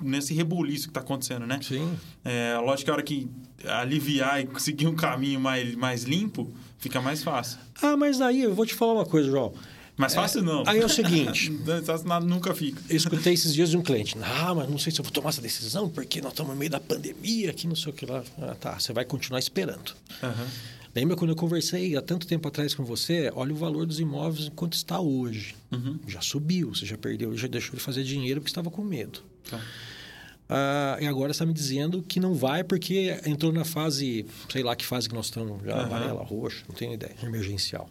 [0.03, 1.59] nesse rebuliço que tá acontecendo, né?
[1.61, 1.95] Sim.
[2.23, 3.29] É, lógico que a hora que
[3.65, 7.59] aliviar e conseguir um caminho mais, mais limpo, fica mais fácil.
[7.81, 9.53] Ah, mas aí eu vou te falar uma coisa, João.
[9.97, 10.63] Mais fácil não.
[10.67, 11.49] Aí é o seguinte.
[12.23, 12.81] Nunca fica.
[12.89, 14.15] Eu escutei esses dias de um cliente.
[14.21, 16.69] Ah, mas não sei se eu vou tomar essa decisão, porque nós estamos no meio
[16.71, 18.23] da pandemia, que não sei o que lá.
[18.41, 19.93] Ah, tá, você vai continuar esperando.
[20.21, 20.47] Aham.
[20.95, 23.29] Lembra quando eu conversei há tanto tempo atrás com você?
[23.35, 25.53] Olha o valor dos imóveis enquanto está hoje.
[25.69, 25.99] Uhum.
[26.07, 29.21] Já subiu, você já perdeu, já deixou de fazer dinheiro porque estava com medo.
[29.49, 29.59] Tá.
[30.47, 34.73] Ah, e agora está me dizendo que não vai porque entrou na fase, sei lá
[34.73, 35.85] que fase que nós estamos, já Aham.
[35.85, 37.89] amarela, roxa, não tenho ideia, emergencial.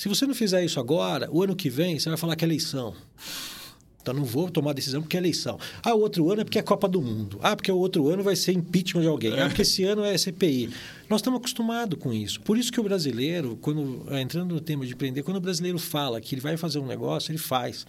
[0.00, 2.48] Se você não fizer isso agora, o ano que vem você vai falar que é
[2.48, 2.94] eleição.
[4.00, 5.58] Então não vou tomar decisão porque é eleição.
[5.82, 7.38] Ah, o outro ano é porque é Copa do Mundo.
[7.42, 9.38] Ah, porque o outro ano vai ser impeachment de alguém.
[9.38, 10.70] Ah, porque esse ano é CPI.
[11.06, 12.40] Nós estamos acostumados com isso.
[12.40, 15.78] Por isso que o brasileiro, quando ah, entrando no tema de empreender, quando o brasileiro
[15.78, 17.86] fala que ele vai fazer um negócio, ele faz.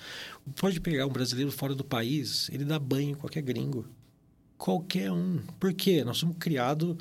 [0.58, 3.86] Pode pegar um brasileiro fora do país, ele dá banho em qualquer gringo.
[4.58, 5.40] Qualquer um.
[5.58, 6.04] Por quê?
[6.04, 6.98] Nós somos criados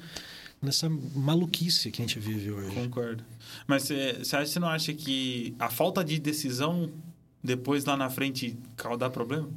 [0.61, 2.75] nessa maluquice que a gente vive hoje.
[2.75, 3.25] Concordo.
[3.67, 6.91] Mas você não acha que a falta de decisão
[7.43, 8.57] depois lá na frente
[8.99, 9.49] dá problema?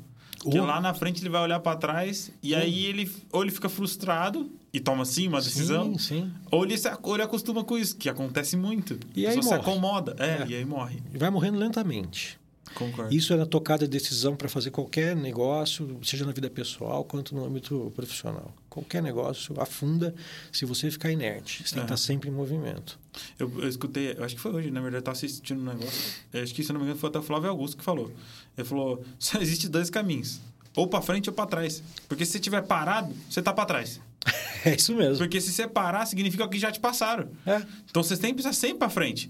[0.42, 3.52] Porque Ou- lá na frente ele vai olhar para trás e aí ele ou ele
[3.52, 6.32] fica frustrado e toma sim uma decisão, Sim, sim.
[6.52, 9.00] ou ele se ou ele acostuma com isso, que acontece muito.
[9.16, 9.72] E aí pessoa se morre.
[9.72, 10.46] acomoda, é, É.
[10.50, 11.02] e aí morre.
[11.14, 12.38] E vai morrendo lentamente.
[12.74, 13.14] Concordo.
[13.14, 17.36] Isso é na tocada de decisão para fazer qualquer negócio, seja na vida pessoal quanto
[17.36, 18.54] no âmbito profissional.
[18.70, 20.14] Qualquer negócio afunda
[20.52, 21.64] se você ficar inerte.
[21.64, 23.00] Você tem que estar sempre em movimento.
[23.38, 26.14] Eu, eu escutei, eu acho que foi hoje, na verdade, eu tava assistindo um negócio.
[26.34, 28.12] Acho que, se não me engano, foi até o Flávio Augusto que falou.
[28.58, 30.40] Ele falou: só existe dois caminhos.
[30.76, 31.84] Ou para frente ou para trás.
[32.08, 34.00] Porque se você estiver parado, você tá para trás.
[34.66, 35.18] É isso mesmo.
[35.18, 37.28] Porque se você parar, significa que já te passaram.
[37.46, 37.62] É.
[37.90, 39.30] Então você sempre precisa sempre para frente.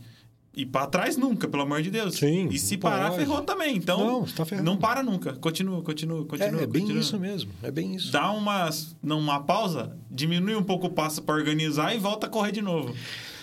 [0.55, 2.15] E para trás nunca, pelo amor de Deus.
[2.15, 3.21] Sim, E se parar, pode.
[3.23, 3.75] ferrou também.
[3.75, 5.33] Então, Não, tá não para nunca.
[5.33, 6.59] Continua, continua, continua.
[6.61, 7.01] É, é bem continua.
[7.01, 7.51] isso mesmo.
[7.63, 8.11] É bem isso.
[8.11, 8.69] Dá uma,
[9.01, 12.93] uma pausa, diminui um pouco o passo para organizar e volta a correr de novo.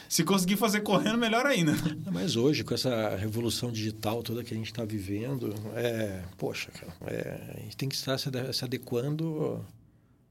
[0.08, 1.72] Se conseguir fazer correndo, melhor ainda.
[2.12, 6.92] Mas hoje, com essa revolução digital toda que a gente está vivendo, é, poxa, cara,
[7.06, 9.64] é, a gente tem que estar se ade- se adequando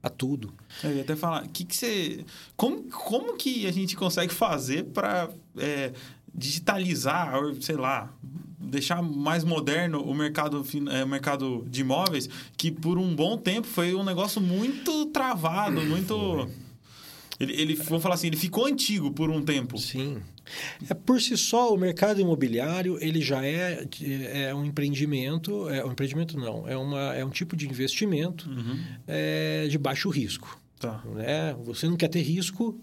[0.02, 0.52] a tudo.
[0.84, 2.24] Eu ia até falar, que que você,
[2.56, 5.28] como, como que a gente consegue fazer para
[6.34, 8.12] digitalizar, ou, sei lá,
[8.58, 13.36] deixar mais moderno o mercado, fin- eh, o mercado de imóveis, que por um bom
[13.36, 16.48] tempo foi um negócio muito travado, muito...
[17.38, 19.78] Ele, ele, vamos falar assim, ele ficou antigo por um tempo.
[19.78, 20.18] Sim.
[20.90, 23.86] É, por si só, o mercado imobiliário ele já é,
[24.48, 28.78] é um empreendimento, é um empreendimento não, é, uma, é um tipo de investimento Uhum.
[29.08, 30.60] é, de baixo risco.
[30.78, 31.02] Tá.
[31.14, 31.54] Né?
[31.64, 32.78] Você não quer ter risco,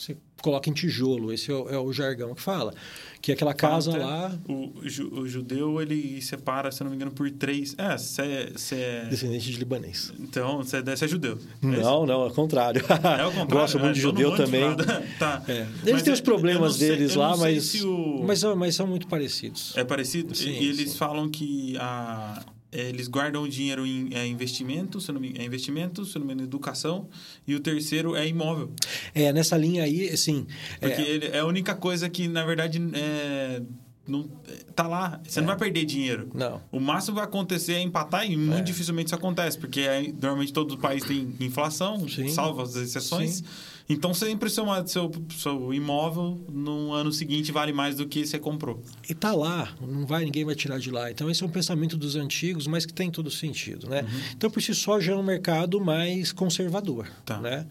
[0.00, 2.72] você coloca em tijolo, esse é o, é o jargão que fala.
[3.20, 4.72] Que é aquela casa lá, O,
[5.20, 7.74] o judeu, ele separa, se eu não me engano, por três...
[7.76, 9.04] É, você é...
[9.04, 10.10] descendente de libanês.
[10.18, 11.38] Então, você é, é judeu.
[11.62, 11.66] É?
[11.66, 12.80] Não, não, é o contrário.
[12.80, 13.46] É o contrário?
[13.52, 14.62] Gosto muito de judeu também.
[14.62, 15.06] nada.
[15.18, 15.42] tá.
[15.84, 19.76] Eles têm os problemas sei- deles lá, mas, o- mas, mas são muito parecidos.
[19.76, 20.34] É parecido?
[20.34, 20.96] Sim, e eles sim.
[20.96, 26.04] falam que a, eles guardam o dinheiro em é, investimento, se não me, é investimento,
[26.04, 27.08] se não me engano, educação,
[27.46, 28.70] e o terceiro é imóvel.
[29.14, 30.46] É, nessa linha aí, assim.
[30.78, 33.62] Porque é, ele é a única coisa que, na verdade, é,
[34.06, 35.20] não, é, tá lá.
[35.26, 36.28] Você não vai perder dinheiro.
[36.34, 36.60] não.
[36.70, 38.62] O máximo que vai acontecer é empatar e muito É.
[38.62, 42.28] dificilmente isso acontece, porque é- normalmente todo país tem inflação, Sim.
[42.28, 43.36] salvo as exceções.
[43.36, 43.44] Sim.
[43.92, 48.80] Então sempre seu, seu, seu imóvel no ano seguinte vale mais do que você comprou.
[49.08, 51.10] E tá lá, não vai, ninguém vai tirar de lá.
[51.10, 54.06] Então, esse é um pensamento dos antigos, mas que tem todo sentido, né?
[54.32, 57.40] Então, por si só, já é um mercado mais conservador, Tá.
[57.40, 57.66] né?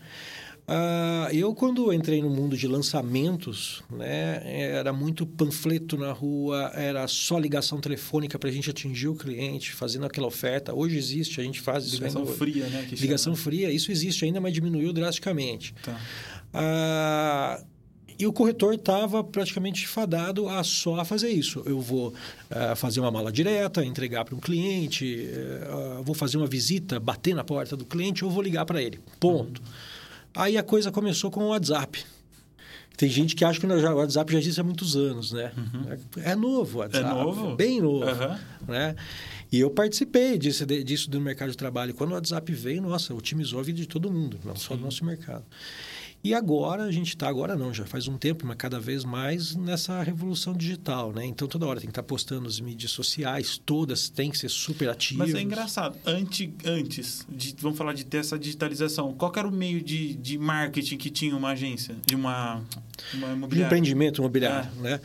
[0.71, 7.07] Ah, eu, quando entrei no mundo de lançamentos, né, era muito panfleto na rua, era
[7.07, 10.71] só ligação telefônica para a gente atingir o cliente, fazendo aquela oferta.
[10.71, 12.87] Hoje existe, a gente faz isso Ligação ainda- fria, né?
[12.91, 13.43] Ligação chama.
[13.43, 15.73] fria, isso existe ainda, mas diminuiu drasticamente.
[15.83, 15.99] Tá.
[16.53, 17.63] Ah,
[18.19, 21.63] e o corretor estava praticamente fadado a só fazer isso.
[21.65, 22.13] Eu vou
[22.51, 25.29] ah, fazer uma mala direta, entregar para um cliente,
[25.67, 28.99] ah, vou fazer uma visita, bater na porta do cliente ou vou ligar para ele.
[29.19, 29.61] Ponto.
[30.39, 32.01] Aí a coisa começou com o WhatsApp.
[32.95, 35.51] Tem gente que acha que o WhatsApp já existe há muitos anos, né?
[36.23, 37.05] É novo o WhatsApp.
[37.05, 37.23] Uhum.
[37.23, 37.55] novo?
[37.57, 38.05] Bem novo.
[38.05, 38.39] Aham.
[38.65, 38.95] Né?
[39.51, 41.93] E eu participei disso, disso do mercado de trabalho.
[41.93, 45.03] Quando o WhatsApp veio, nossa, otimizou a vida de todo mundo, não só do nosso
[45.03, 45.43] mercado.
[46.21, 49.55] E agora a gente está, agora não, já faz um tempo, mas cada vez mais
[49.55, 51.25] nessa revolução digital, né?
[51.25, 54.89] Então toda hora tem que estar postando as mídias sociais, todas têm que ser super
[54.89, 55.29] ativas.
[55.29, 55.97] Mas é engraçado.
[56.05, 60.37] Antes, antes de, vamos falar de ter essa digitalização, qual era o meio de, de
[60.37, 61.95] marketing que tinha uma agência?
[62.05, 62.55] De uma,
[63.13, 63.65] uma De imobiliária?
[63.67, 64.81] empreendimento imobiliário, É.
[64.81, 65.01] né?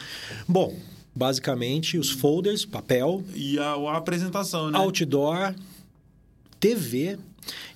[0.48, 0.76] Bom,
[1.14, 4.76] basicamente os folders, papel, E a, a apresentação, né?
[4.80, 5.54] outdoor,
[6.58, 7.18] TV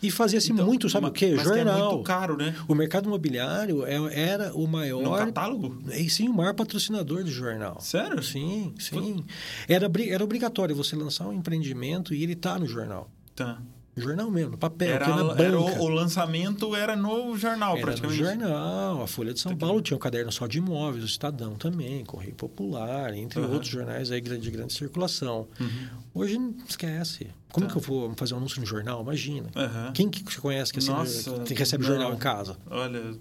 [0.03, 1.35] e fazia-se Então, muito, sabe ma- o quê?
[1.37, 1.91] mas que é Jornal.
[1.93, 2.55] muito caro, né?
[2.69, 5.19] O mercado imobiliário é- era o No maior.
[5.27, 5.83] catálogo?
[5.93, 7.81] E sim, o maior patrocinador do jornal.
[7.81, 8.23] Sério?
[8.23, 9.25] Sim, sim.
[9.69, 13.11] Era, era obrigatório você lançar um empreendimento e ele tá no jornal.
[13.35, 13.59] Tá.
[14.01, 15.43] Jornal mesmo, no papel, Era, na banca.
[15.43, 18.19] era o, o lançamento era no jornal, Era no praticamente.
[18.23, 19.61] jornal, a Folha de São aqui.
[19.61, 23.53] Paulo tinha o caderno só de imóveis, o Estadão também, Correio Popular, entre Aham.
[23.53, 25.47] outros jornais aí de grande circulação.
[25.61, 25.69] Uhum.
[26.15, 27.29] Hoje, esquece.
[27.53, 27.73] Como Tá.
[27.73, 29.01] que eu vou fazer um anúncio no jornal?
[29.03, 29.49] Imagina.
[29.57, 29.93] Aham.
[29.95, 31.91] Quem que você conhece que, Nossa, recebe, que recebe não.
[31.91, 32.57] jornal em casa?
[32.71, 33.15] Olha,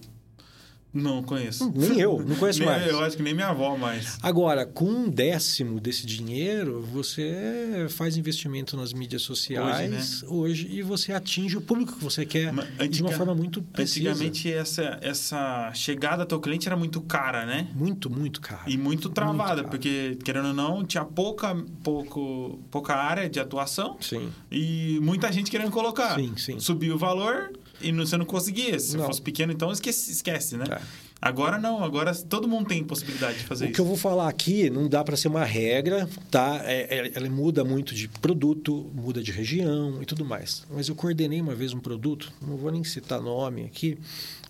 [0.98, 1.72] não conheço.
[1.76, 2.88] Nem eu, não conheço Nem- mais.
[2.88, 4.18] Eu acho que nem minha avó mais.
[4.22, 11.12] Agora, com um décimo desse dinheiro, você faz investimento nas mídias sociais hoje, e você
[11.14, 14.10] atinge o público que você quer Mas de uma antiga- forma muito precisa.
[14.10, 17.68] Antigamente, essa, essa chegada ao teu cliente era muito cara, né?
[17.76, 18.64] Muito, muito caro.
[18.68, 19.70] E muito travada, caro.
[19.70, 24.30] porque, querendo ou não, tinha pouca, pouco, pouca área de atuação Sim.
[24.52, 26.16] e muita gente querendo colocar.
[26.16, 26.60] Sim, sim.
[26.60, 28.80] Subiu o valor e não- você não conseguia.
[28.80, 29.06] Se Não.
[29.06, 30.66] fosse pequeno, então esquece, esquece né?
[30.70, 30.82] É.
[31.20, 33.74] Agora não, agora todo mundo tem possibilidade de fazer O isso.
[33.76, 36.62] que eu vou falar aqui não dá para ser uma regra, tá?
[36.64, 40.64] É- é- ela muda muito de produto, muda de região e tudo mais.
[40.70, 43.98] Mas eu coordenei uma vez um produto, não vou nem citar nome aqui,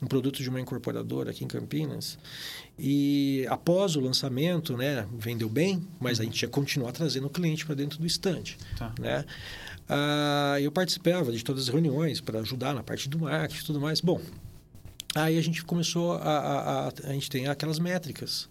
[0.01, 2.17] um produto de uma incorporadora aqui em Campinas.
[2.77, 7.65] E após o lançamento, né, vendeu bem, mas a gente ia continuar trazendo o cliente
[7.65, 8.93] para dentro do estande, Tá.
[8.99, 9.23] né?
[9.89, 13.79] Ah, eu participava de todas as reuniões para ajudar na parte do marketing e tudo
[13.79, 14.01] mais.
[14.01, 14.19] Bom,
[15.23, 18.49] Aí a gente começou a, a, a, a gente tem aquelas métricas.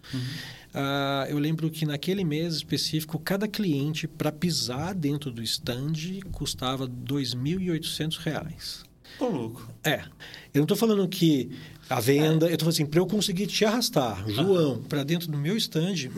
[0.74, 6.87] Ah, eu lembro que naquele mês específico, cada cliente para pisar dentro do stand custava
[6.87, 8.85] 2.800 reais.
[9.18, 9.66] Ô, louco.
[9.83, 10.05] É,
[10.52, 11.50] eu não estou falando que
[11.88, 15.38] a venda, eu estou falando assim, para eu conseguir te arrastar, João, para dentro do
[15.38, 16.11] meu stand,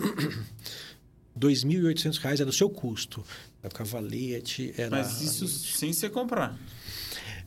[1.39, 3.23] 2.800 reais era o seu custo.
[3.63, 4.91] Era cavalete, era...
[4.91, 6.59] Mas isso sem você comprar.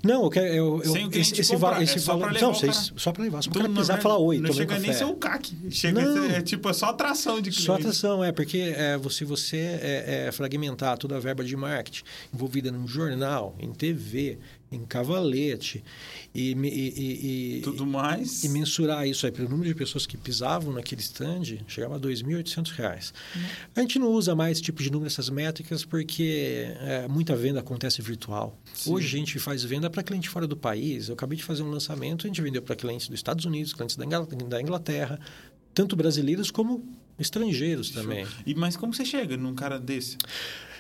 [0.03, 0.47] Não, eu quero.
[0.47, 2.33] Eu, eu, Sem o cliente esse, comprar, va- esse é só valor.
[2.41, 3.43] Não, vocês- só para levar.
[3.43, 4.39] Só para não- pisar e falar oi.
[4.39, 4.97] Não chega nem café.
[4.97, 5.55] ser o CAC.
[5.69, 6.27] Chega Não.
[6.29, 7.65] ser, é tipo, é só atração de cliente.
[7.65, 12.03] Só atenção, é porque é, você, você é, é, fragmentar toda a verba de marketing
[12.33, 14.39] envolvida num jornal, em TV,
[14.71, 15.83] em cavalete,
[16.33, 18.43] e, e, e, Tudo mais.
[18.43, 22.71] e mensurar isso aí pelo número de pessoas que pisavam naquele stand, chegava a 2.800
[22.71, 23.13] reais.
[23.75, 27.59] A gente não usa mais esse tipo de número, essas métricas, porque é, muita venda
[27.59, 28.57] acontece virtual.
[28.73, 28.93] Sim.
[28.93, 31.09] Hoje a gente faz venda para cliente fora do país.
[31.09, 33.97] Eu acabei de fazer um lançamento, a gente vendeu para clientes dos Estados Unidos, clientes
[33.97, 35.19] da Inglaterra,
[35.73, 36.83] tanto brasileiros como
[37.19, 38.25] estrangeiros também.
[38.45, 40.17] E, mas como você chega num cara desse?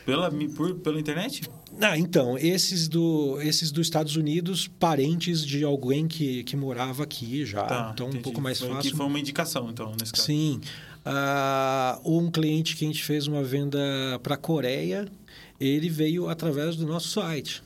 [0.05, 1.43] Pela, por, pela internet?
[1.79, 7.45] Ah, então, esses, do, esses dos Estados Unidos, parentes de alguém que, que morava aqui
[7.45, 7.63] já.
[7.63, 8.23] Tá, então, um entendi.
[8.23, 8.91] pouco mais Foi- fácil.
[8.91, 10.25] Que foi uma indicação, então, nesse caso.
[10.25, 10.59] Sim.
[11.05, 13.79] Ah, um cliente que a gente fez uma venda
[14.21, 15.07] para a Coreia,
[15.59, 17.63] ele veio através do nosso site.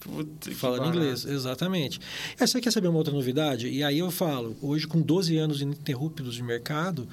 [0.00, 1.98] Puta, Falando inglês, exatamente.
[2.38, 3.68] É, você quer saber uma outra novidade?
[3.68, 7.08] E aí eu falo, hoje com 12 anos ininterruptos de mercado,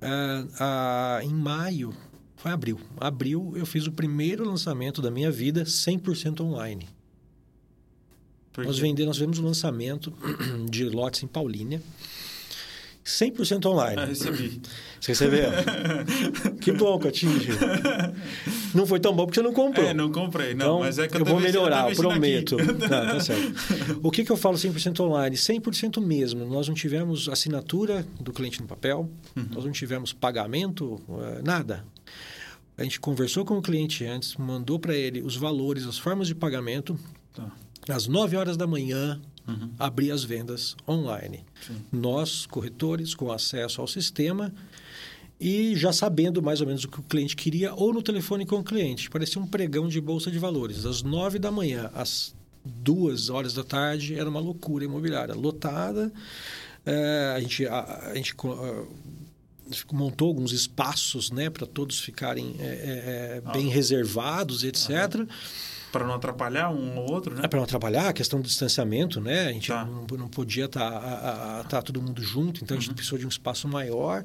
[0.00, 1.94] ah, ah, em maio,
[2.42, 6.88] foi abril, abril eu fiz o primeiro lançamento da minha vida 100% online.
[8.58, 10.12] Nós vendemos, nós fizemos um lançamento
[10.68, 11.80] de lotes em Paulínia,
[13.04, 14.00] 100% online.
[14.00, 14.60] Ah, recebi.
[15.00, 15.50] Você recebeu?
[16.60, 17.32] que bom, Catinho.
[18.74, 19.84] Não foi tão bom porque você não comprou.
[19.86, 20.54] É, não comprei.
[20.54, 22.56] Não, Então, mas é que eu, eu vou melhorar, eu prometo.
[22.88, 23.98] Tá, tá certo.
[24.02, 25.34] O que, que eu falo 100% online?
[25.36, 26.44] 100% mesmo.
[26.46, 29.46] Nós não tivemos assinatura do cliente no papel, Uhum.
[29.52, 31.84] nós não tivemos pagamento, eh, nada.
[32.76, 36.34] A gente conversou com o cliente antes, mandou para ele os valores, as formas de
[36.34, 36.98] pagamento.
[37.32, 37.50] Tá.
[37.88, 39.70] Às 9 horas da manhã, Uhum.
[39.76, 41.44] abrir as vendas online.
[41.66, 41.76] Sim.
[41.90, 44.54] Nós, corretores, com acesso ao sistema
[45.40, 48.60] e já sabendo mais ou menos o que o cliente queria ou no telefone com
[48.60, 49.10] o cliente.
[49.10, 50.84] Parecia um pregão de bolsa de valores.
[50.84, 52.32] Das 9 da manhã às
[52.64, 55.34] duas horas da tarde era uma loucura imobiliária.
[55.34, 56.12] Lotada.
[56.86, 58.86] É, a gente, a, a gente co- a,
[59.92, 63.74] montou alguns espaços né, para todos ficarem é, é, é, bem Ah.
[63.74, 65.26] reservados, etc.
[65.90, 67.42] Para não atrapalhar um ou outro, né?
[67.44, 69.48] É para não atrapalhar a questão do distanciamento, né?
[69.48, 69.84] A gente Tá.
[69.84, 73.68] não, não podia estar tá, todo mundo junto, então a gente precisou de um espaço
[73.68, 74.24] maior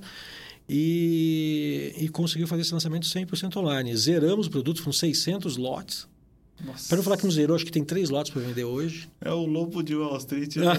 [0.69, 3.95] e, e conseguiu fazer esse lançamento 100% online.
[3.95, 6.07] Zeramos o produto, foram 600 lotes.
[6.65, 6.87] Nossa.
[6.89, 9.07] Para não falar que não zerou, acho que tem três lotes para vender hoje.
[9.21, 10.55] É o lobo de Wall Street.
[10.57, 10.65] né?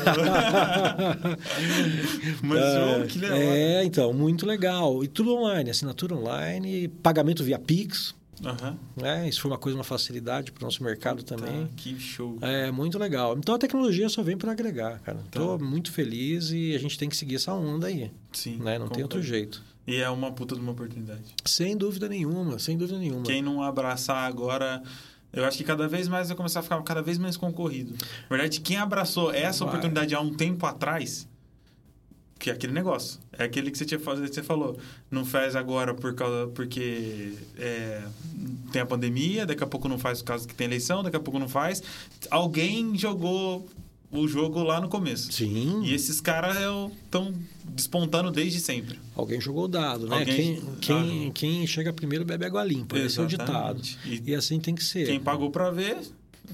[2.43, 3.39] Mas, é, que legal.
[3.39, 5.03] é, então, muito legal.
[5.05, 8.15] E tudo online, assinatura online, pagamento via Pix.
[8.97, 9.29] Né?
[9.29, 11.67] Isso foi uma coisa, uma facilidade para o nosso mercado também.
[11.67, 12.39] Tá, que show.
[12.41, 13.37] É muito legal.
[13.37, 15.19] Então a tecnologia só vem para agregar, cara.
[15.27, 15.65] Estou Tá.
[15.65, 18.11] muito feliz e a gente tem que seguir essa onda aí.
[18.33, 18.57] Sim.
[18.59, 18.79] Né?
[18.79, 19.61] Não tem outro jeito.
[19.87, 21.35] E é uma puta de uma oportunidade.
[21.45, 23.23] Sem dúvida nenhuma, sem dúvida nenhuma.
[23.25, 24.83] Quem não abraçar agora
[25.33, 27.93] Eu acho que cada vez mais vai começar a ficar cada vez mais concorrido.
[28.29, 29.69] Na verdade, quem abraçou essa Vai.
[29.69, 31.29] oportunidade há um tempo atrás,
[32.39, 33.21] que é aquele negócio.
[33.33, 34.79] É aquele que você tinha fazer, você falou.
[35.11, 38.03] Não faz agora por causa, porque é,
[38.73, 41.21] tem a pandemia, daqui a pouco não faz por causa que tem eleição, daqui a
[41.21, 41.83] pouco não faz.
[42.31, 43.69] Alguém jogou
[44.11, 45.31] o jogo lá no começo.
[45.33, 45.83] Sim.
[45.85, 46.57] E esses caras
[47.05, 47.35] estão
[47.65, 48.99] despontando desde sempre.
[49.15, 50.19] Alguém jogou o dado, né?
[50.21, 51.33] Alguém- Quem, quem, Ah.
[51.35, 52.99] quem chega primeiro bebe água limpa.
[52.99, 53.81] Esse é o ditado.
[53.81, 54.23] Exatamente.
[54.27, 55.07] E E assim tem que ser.
[55.07, 55.99] Quem pagou pra ver,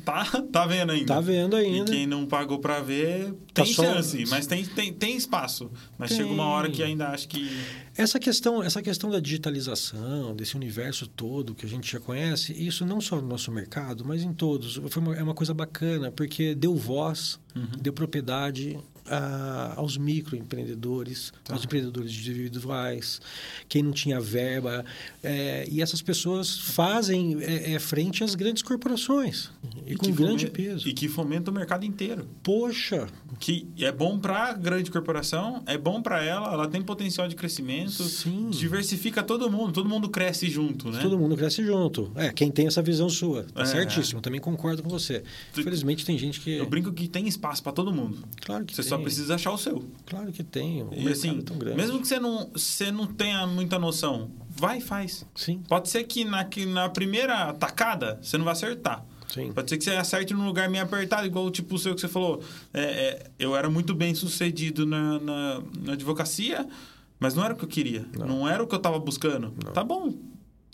[0.05, 1.07] tá, tá vendo ainda.
[1.07, 1.91] Tá vendo ainda.
[1.91, 5.71] E quem não pagou pra ver, Tá tem só- chance, mas tem, tem, tem espaço.
[5.99, 6.19] Mas Tem.
[6.19, 7.49] chega uma hora que ainda acho que.
[7.97, 12.85] Essa questão, essa questão da digitalização, desse universo todo que a gente já conhece, isso
[12.85, 16.55] não só no nosso mercado, mas em todos, foi uma, é uma coisa bacana, porque
[16.55, 17.67] deu voz, Uhum.
[17.81, 18.79] deu propriedade
[19.11, 21.55] a- aos microempreendedores, Tá.
[21.55, 23.21] aos empreendedores individuais,
[23.69, 24.85] quem não tinha verba.
[25.23, 29.51] é, e essas pessoas fazem é, é, frente às grandes corporações,
[29.87, 30.87] e, com que grande peso.
[30.89, 32.27] E que fomenta o mercado inteiro.
[32.43, 33.07] Poxa,
[33.41, 37.91] Que é bom pra grande corporação, é bom pra ela, ela tem potencial de crescimento.
[38.05, 38.49] Sim.
[38.51, 41.01] Diversifica todo mundo, todo mundo cresce junto, né?
[41.03, 42.13] Todo mundo cresce junto.
[42.15, 43.43] É, quem tem essa visão sua.
[43.53, 43.67] Tá É.
[43.67, 44.21] certíssimo.
[44.21, 45.25] Também concordo com você.
[45.59, 46.53] Infelizmente tem gente que.
[46.59, 48.19] Eu brinco que tem espaço pra todo mundo.
[48.45, 48.89] Claro que Você tem.
[48.97, 49.85] Só precisa achar o seu.
[50.07, 50.83] Claro que tem.
[50.83, 51.77] O E mercado assim, é tão grande.
[51.77, 55.27] mesmo que você não, você não tenha muita noção, vai e faz.
[55.35, 59.05] Sim, Pode ser que na, que na primeira tacada você não vai acertar.
[59.29, 59.53] sim.
[59.53, 62.09] Pode ser que você acerte num lugar meio apertado, igual tipo o seu que você
[62.09, 62.43] falou.
[62.73, 66.67] É, é, eu era muito bem sucedido na, na, na advocacia,
[67.19, 68.07] mas não era o que eu queria.
[68.19, 68.27] Não.
[68.27, 69.53] Não, era o que eu tava buscando.
[69.65, 69.73] Não.
[69.73, 70.13] Tá bom.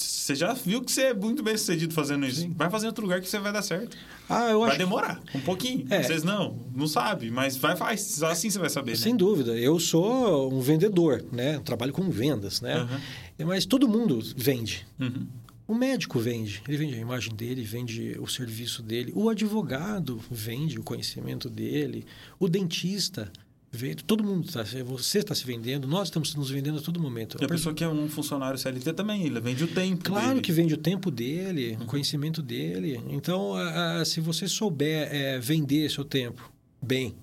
[0.03, 2.41] Você já viu que você é muito bem sucedido fazendo isso.
[2.43, 2.53] Sim.
[2.57, 3.97] Vai fazer em outro lugar que você vai dar certo.
[4.29, 4.79] Ah, eu Vai acho.
[4.79, 5.87] que- demorar um pouquinho.
[5.91, 6.03] É.
[6.03, 8.23] Vocês não, não sabe, mas vai, faz.
[8.23, 9.19] Assim você vai saber, Sem né?
[9.19, 9.57] dúvida.
[9.57, 11.59] Eu sou um vendedor, né?
[11.61, 12.75] Trabalho com vendas, né?
[12.75, 13.01] Aham.
[13.47, 14.87] Mas todo mundo vende.
[15.01, 15.27] Uhum.
[15.67, 19.13] O médico vende, ele vende a imagem dele, vende o serviço dele.
[19.15, 22.05] O advogado vende o conhecimento dele.
[22.41, 23.31] O dentista
[23.71, 24.03] vende.
[24.05, 24.63] Todo mundo está.
[24.85, 27.37] Você está se vendendo, nós estamos nos vendendo a todo momento.
[27.41, 30.05] E a pessoa que é um funcionário CLT também, ele vende o tempo.
[30.05, 30.41] Claro dele.
[30.41, 33.01] que vende o tempo dele, o conhecimento dele.
[33.09, 36.51] Então, a- a- se você souber é, vender seu tempo
[36.83, 37.15] bem,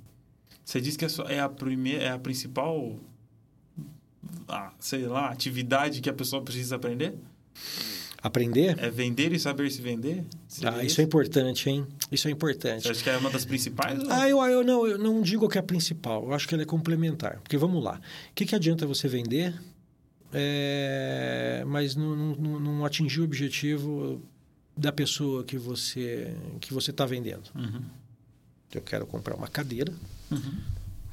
[0.64, 3.00] Você disse que é, é a primeira, é a principal,
[4.48, 7.16] ah, sei lá, atividade que a pessoa precisa aprender?
[8.22, 10.26] Aprender, É vender e saber se vender?
[10.48, 11.86] Seria ah, isso é importante, hein?
[12.12, 12.84] Isso é importante.
[12.84, 14.00] Você acha que é uma das principais?
[14.02, 16.54] ou- Ah, eu, eu, não, eu não digo que é a principal, eu acho que
[16.56, 17.40] ela é complementar.
[17.42, 18.00] Porque vamos lá,
[18.32, 19.54] o que, que adianta você vender,
[20.34, 24.22] é, mas não, não, não- não atingir o objetivo
[24.76, 27.50] da pessoa que você que você está vendendo?
[27.56, 27.82] Uhum.
[28.74, 29.92] Eu quero comprar uma cadeira
[30.30, 30.54] Uhum.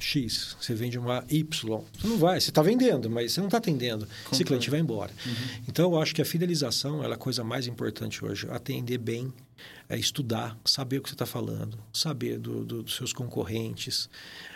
[0.05, 1.81] X, você vende uma Y.
[1.99, 4.07] Você não vai, você está vendendo, mas você não está atendendo.
[4.31, 5.11] Esse cliente vai embora.
[5.25, 5.33] Uhum.
[5.67, 8.47] Então, eu acho que a fidelização é a coisa mais importante hoje.
[8.51, 9.33] Atender bem,
[9.89, 14.07] é estudar, saber o que você está falando, saber do- do- dos seus concorrentes,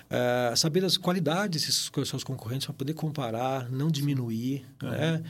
[0.10, 4.66] ah, saber das qualidades desses seus concorrentes para poder comparar, não diminuir.
[4.84, 4.89] Uhum.
[4.89, 5.24] Né?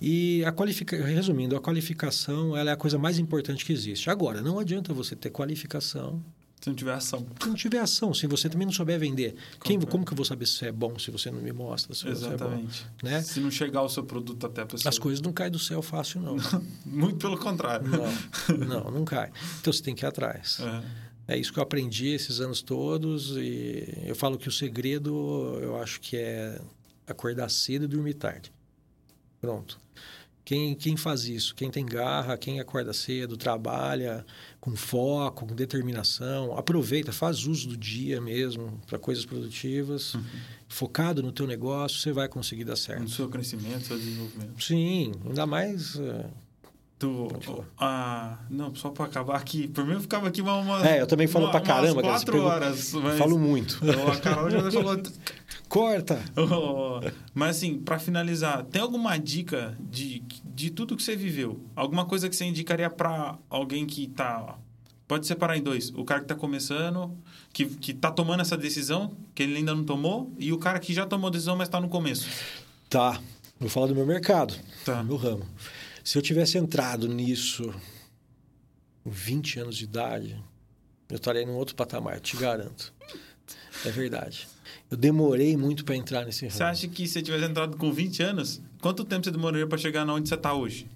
[0.00, 0.96] E a qualifica...
[1.04, 4.08] resumindo, a qualificação ela é a coisa mais importante que existe.
[4.10, 6.22] Agora, não adianta você ter qualificação
[6.60, 7.26] Se não tiver ação.
[7.40, 10.24] se não tiver ação, se você também não souber vender, quem, como que eu vou
[10.24, 11.94] saber se é bom se você não me mostra?
[11.94, 12.86] Se você é bom, Exatamente.
[13.02, 13.22] né?
[13.22, 14.88] Se não chegar o seu produto até a pessoa.
[14.88, 16.36] As coisas não caem do céu fácil, não.
[16.84, 17.86] Muito pelo contrário.
[17.88, 19.30] Não, não, não cai.
[19.60, 20.58] Então você tem que ir atrás.
[20.60, 21.06] É.
[21.28, 25.76] É isso que eu aprendi esses anos todos e eu falo que o segredo eu
[25.76, 26.60] acho que é
[27.06, 28.52] acordar cedo e dormir tarde.
[29.40, 29.80] Pronto.
[30.44, 31.52] Quem, quem faz isso?
[31.56, 34.24] Quem tem garra, quem acorda cedo, trabalha
[34.66, 40.16] com foco, com determinação, aproveita, faz uso do dia mesmo para coisas produtivas,
[40.68, 43.08] focado no teu negócio, você vai conseguir dar No certo.
[43.10, 44.60] seu crescimento, seu desenvolvimento.
[44.62, 46.26] Sim, ainda mais eh,
[46.98, 47.28] Tu,
[47.78, 49.68] ah, não, só para acabar aqui.
[49.68, 50.56] Por mim, eu ficava aqui uma.
[50.56, 52.92] uma É, eu também falo uma- pra caramba, umas cara, quatro pegou- horas.
[52.94, 53.18] Mas...
[53.18, 53.78] falo muito.
[54.10, 54.96] A Carol já falou.
[55.68, 56.18] Corta.
[57.34, 60.22] Mas assim, para finalizar, tem alguma dica de,
[60.56, 61.60] de tudo que você viveu?
[61.76, 64.58] Alguma coisa que você indicaria para alguém que tá.
[65.06, 65.90] Pode separar em dois.
[65.90, 67.16] O cara que tá começando,
[67.52, 70.92] que, que tá tomando essa decisão, que ele ainda não tomou, e o cara que
[70.94, 72.26] já tomou a decisão, mas tá no começo.
[72.88, 73.20] Tá,
[73.60, 74.54] vou falar do meu mercado,
[74.84, 75.02] Tá.
[75.02, 75.46] do meu ramo.
[76.02, 77.72] Se eu tivesse entrado nisso
[79.04, 80.42] com 20 anos de idade,
[81.08, 82.92] eu estaria num outro patamar, te garanto.
[83.84, 84.48] É verdade.
[84.90, 86.70] Eu demorei muito para entrar nesse Você ramo.
[86.72, 90.04] acha que se você tivesse entrado com 20 anos, quanto tempo você demoraria para chegar
[90.04, 90.86] na onde você tá hoje?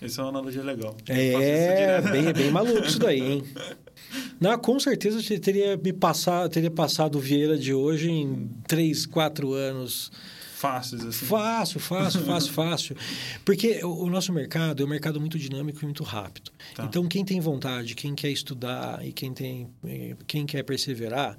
[0.00, 0.96] Essa é uma analogia legal.
[1.06, 3.44] Eu faço isso É, bem, bem maluco isso daí, hein?
[4.40, 9.06] Não, com certeza eu teria me passado, teria passado o Vieira de hoje em 3,
[9.06, 10.10] 4 anos
[10.60, 11.26] fáceis, assim?
[11.26, 12.96] Fácil, fácil, fácil, fácil.
[13.44, 16.50] Porque o, o nosso mercado é um mercado muito dinâmico e muito rápido.
[16.74, 16.84] Tá.
[16.84, 21.36] Então, quem tem vontade, quem quer estudar e quem, tem, eh, quem quer perseverar,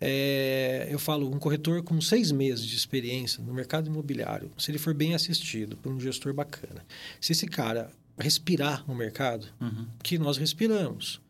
[0.00, 4.78] é, eu falo, um corretor com seis meses de experiência no mercado imobiliário, se ele
[4.78, 6.84] for bem assistido por um gestor bacana,
[7.20, 9.86] se esse cara respirar no mercado, Uhum.
[10.02, 11.20] que nós respiramos.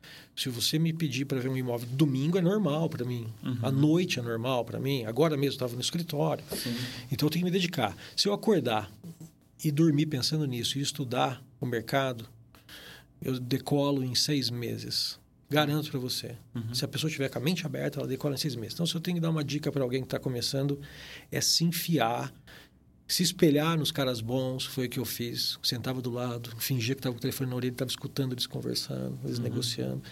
[0.41, 3.31] Se você me pedir para ver um imóvel domingo é normal para mim,
[3.61, 5.05] à noite é normal para mim.
[5.05, 6.75] Agora mesmo estava no escritório, Sim.
[7.13, 7.95] então eu tenho que me dedicar.
[8.17, 8.91] Se eu acordar
[9.63, 12.27] e dormir pensando nisso e estudar o mercado,
[13.21, 15.21] eu decolo em seis meses.
[15.51, 16.35] Garanto para você.
[16.73, 18.73] Se a pessoa tiver com a mente aberta, ela decola em seis meses.
[18.73, 20.81] Então, se eu tenho que dar uma dica para alguém que está começando,
[21.31, 22.33] é se enfiar,
[23.15, 24.65] se espelhar nos caras bons.
[24.65, 25.59] Foi o que eu fiz.
[25.63, 29.19] Sentava do lado, fingia que estava com o telefone na orelha, estava escutando eles conversando,
[29.25, 30.03] eles negociando.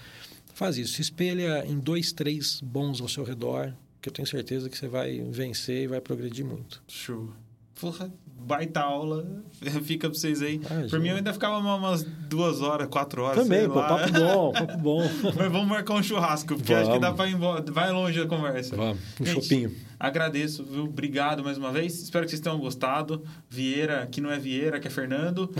[0.55, 0.94] Faz isso.
[0.94, 3.72] Se espelha em dois, três bons ao seu redor,
[4.03, 6.82] que eu tenho certeza que você vai vencer e vai progredir muito.
[6.88, 7.32] Show.
[7.81, 8.11] Porra,
[8.41, 9.24] baita aula.
[9.85, 10.57] Fica pra vocês aí.
[10.57, 10.89] Imagina.
[10.89, 13.43] Por mim, eu ainda ficava uma- umas duas horas, quatro horas.
[13.43, 15.03] Também, pô, papo bom, papo bom.
[15.37, 17.01] Mas vamos marcar um churrasco, porque acho que Vamos.
[17.03, 17.64] dá pra ir embora.
[17.70, 18.76] Vai longe a conversa.
[18.76, 19.72] Vamos, um Gente, chopinho.
[20.01, 20.85] Agradeço, viu?
[20.85, 22.01] Obrigado mais uma vez.
[22.03, 23.24] Espero que vocês tenham gostado.
[23.51, 25.53] Vieira, que não é Vieira, que é Fernando.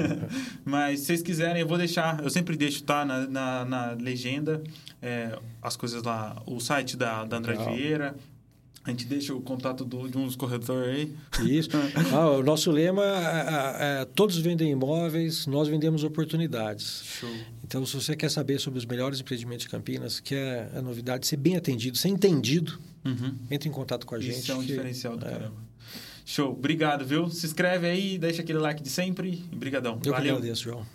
[0.64, 2.22] Mas se vocês quiserem, eu vou deixar.
[2.22, 3.04] Eu sempre deixo, tá?
[3.04, 4.62] Na, na, na legenda,
[5.02, 6.42] é, as coisas lá.
[6.46, 7.74] O site da, da Andrade Legal.
[7.74, 8.14] Vieira.
[8.86, 10.86] A gente deixa o contato do, de uns corretores
[11.40, 11.48] aí.
[11.50, 11.70] Isso.
[12.12, 17.02] Ah, o nosso lema é, é, todos vendem imóveis, nós vendemos oportunidades.
[17.18, 17.30] Show.
[17.64, 21.38] Então, se você quer saber sobre os melhores empreendimentos de Campinas, quer a novidade, ser
[21.38, 23.34] bem atendido, ser entendido, Uhum.
[23.50, 24.38] entre em contato com a gente.
[24.38, 25.30] Isso é um que- diferencial do é.
[25.30, 25.56] caramba.
[26.26, 26.52] Show.
[26.52, 27.28] Obrigado, viu?
[27.30, 29.44] Se inscreve aí, deixa aquele like de sempre.
[29.52, 29.94] Obrigadão.
[29.94, 30.36] Eu que Valeu.
[30.36, 30.86] agradeço, João.